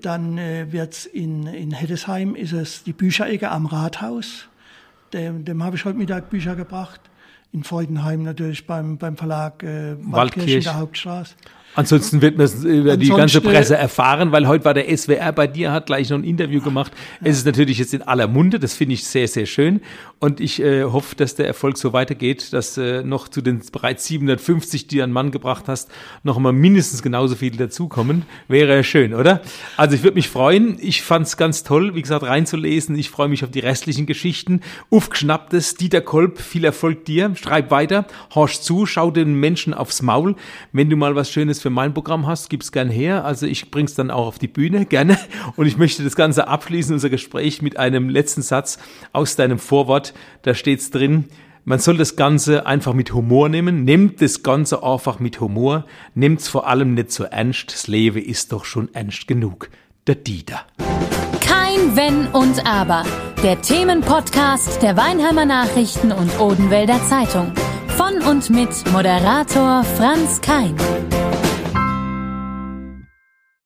Dann 0.01 0.39
äh, 0.39 0.71
wird's 0.71 1.07
in, 1.07 1.47
in 1.47 1.73
Heddesheim 1.73 2.35
ist 2.35 2.53
es 2.53 2.85
die 2.85 2.93
Bücherecke 2.93 3.51
am 3.51 3.67
Rathaus. 3.67 4.47
Dem, 5.13 5.45
dem 5.45 5.63
habe 5.63 5.77
ich 5.77 5.85
heute 5.85 5.99
Mittag 5.99 6.31
Bücher 6.31 6.55
gebracht. 6.55 7.01
In 7.53 7.65
Freudenheim 7.65 8.23
natürlich 8.23 8.67
beim, 8.67 8.97
beim 8.99 9.17
Verlag 9.17 9.63
äh, 9.63 9.97
Waldkirch 9.99 10.55
in 10.55 10.63
der 10.63 10.77
Hauptstraße. 10.77 11.35
Ansonsten 11.77 12.21
wird 12.21 12.37
man 12.37 12.47
es 12.47 12.65
über 12.65 12.97
die 12.97 13.09
ganze 13.09 13.41
Presse 13.41 13.77
erfahren, 13.77 14.33
weil 14.33 14.49
heute 14.49 14.65
war 14.65 14.75
der 14.75 14.95
SWR 14.97 15.33
bei 15.33 15.47
dir, 15.47 15.71
hat 15.71 15.87
gleich 15.87 16.11
noch 16.11 16.19
ein 16.19 16.25
Interview 16.25 16.61
gemacht. 16.61 16.93
Es 17.23 17.37
ist 17.37 17.47
natürlich 17.47 17.79
jetzt 17.79 17.95
in 17.95 18.03
aller 18.03 18.27
Munde, 18.27 18.59
das 18.59 18.75
finde 18.75 18.95
ich 18.95 19.05
sehr, 19.05 19.29
sehr 19.29 19.47
schön. 19.47 19.81
Und 20.19 20.41
ich 20.41 20.61
äh, 20.61 20.83
hoffe, 20.85 21.15
dass 21.15 21.37
der 21.37 21.47
Erfolg 21.47 21.79
so 21.79 21.93
weitergeht, 21.93 22.53
dass 22.53 22.77
äh, 22.77 23.03
noch 23.03 23.29
zu 23.29 23.41
den 23.41 23.63
bereits 23.73 24.05
750, 24.07 24.89
die 24.89 24.99
du 24.99 25.05
an 25.05 25.13
Mann 25.13 25.31
gebracht 25.31 25.65
hast, 25.69 25.91
noch 26.25 26.39
mal 26.39 26.53
mindestens 26.53 27.03
genauso 27.03 27.37
viele 27.37 27.57
dazukommen. 27.57 28.25
Wäre 28.49 28.83
schön, 28.83 29.15
oder? 29.15 29.41
Also 29.77 29.95
ich 29.95 30.03
würde 30.03 30.17
mich 30.17 30.29
freuen. 30.29 30.77
Ich 30.81 31.03
fand 31.03 31.27
es 31.27 31.37
ganz 31.37 31.63
toll, 31.63 31.95
wie 31.95 32.03
gesagt, 32.03 32.25
reinzulesen. 32.25 32.97
Ich 32.99 33.11
freue 33.11 33.29
mich 33.29 33.45
auf 33.45 33.51
die 33.51 33.61
restlichen 33.61 34.07
Geschichten. 34.07 34.61
Aufgeschnapptes, 34.91 35.77
Dieter 35.77 36.01
Kolb, 36.01 36.39
viel 36.39 36.65
Erfolg 36.65 37.05
dir. 37.05 37.35
Schreib 37.37 37.71
weiter, 37.71 38.07
horch 38.35 38.61
zu, 38.61 38.87
schau 38.87 39.11
den 39.11 39.35
Menschen 39.35 39.73
aufs 39.73 40.03
Maul. 40.03 40.35
Wenn 40.73 40.91
du 40.91 40.97
mal 40.97 41.15
was 41.15 41.31
Schönes 41.31 41.60
für 41.61 41.71
mein 41.71 41.95
Programm 41.95 42.27
hast, 42.27 42.51
gib's 42.51 42.73
gern 42.73 42.91
her. 42.91 43.25
Also 43.25 43.47
ich 43.47 43.71
bring's 43.71 43.95
dann 43.95 44.11
auch 44.11 44.27
auf 44.27 44.39
die 44.39 44.49
Bühne, 44.49 44.87
gerne. 44.87 45.19
Und 45.57 45.67
ich 45.67 45.77
möchte 45.77 46.03
das 46.03 46.17
Ganze 46.17 46.49
abschließen, 46.49 46.95
unser 46.95 47.11
Gespräch 47.11 47.63
mit 47.63 47.79
einem 47.79 48.09
letzten 48.09 48.43
Satz 48.43 48.79
aus 49.13 49.37
deinem 49.37 49.59
Vorwort. 49.59 50.15
Da 50.43 50.55
steht's 50.55 50.91
drin. 50.91 51.27
Man 51.65 51.79
soll 51.79 51.97
das 51.97 52.17
Ganze 52.17 52.67
einfach 52.67 52.95
mit 52.95 53.13
Humor 53.13 53.49
nehmen. 53.49 53.85
Nehmt 53.85 54.23
das 54.23 54.43
Ganze 54.43 54.83
einfach 54.83 55.21
mit 55.21 55.41
Humor. 55.41 55.85
Nehmt's 56.15 56.49
vor 56.49 56.67
allem 56.67 56.95
nicht 56.95 57.13
so 57.13 57.25
ernst. 57.25 57.73
Das 57.73 57.87
Leben 57.87 58.23
ist 58.23 58.53
doch 58.53 58.65
schon 58.65 58.93
ernst 58.95 59.29
genug. 59.29 59.71
Der 60.07 60.15
Dieter. 60.15 60.63
Kein 61.41 61.95
Wenn 61.95 62.27
und 62.29 62.67
Aber. 62.67 63.05
Der 63.43 63.61
Themenpodcast 63.61 64.83
der 64.83 64.97
Weinheimer 64.97 65.45
Nachrichten 65.45 66.13
und 66.13 66.41
Odenwälder 66.41 67.01
Zeitung. 67.09 67.53
Von 67.97 68.23
und 68.23 68.49
mit 68.51 68.71
Moderator 68.93 69.85
Franz 69.85 70.41
Kein. 70.41 70.75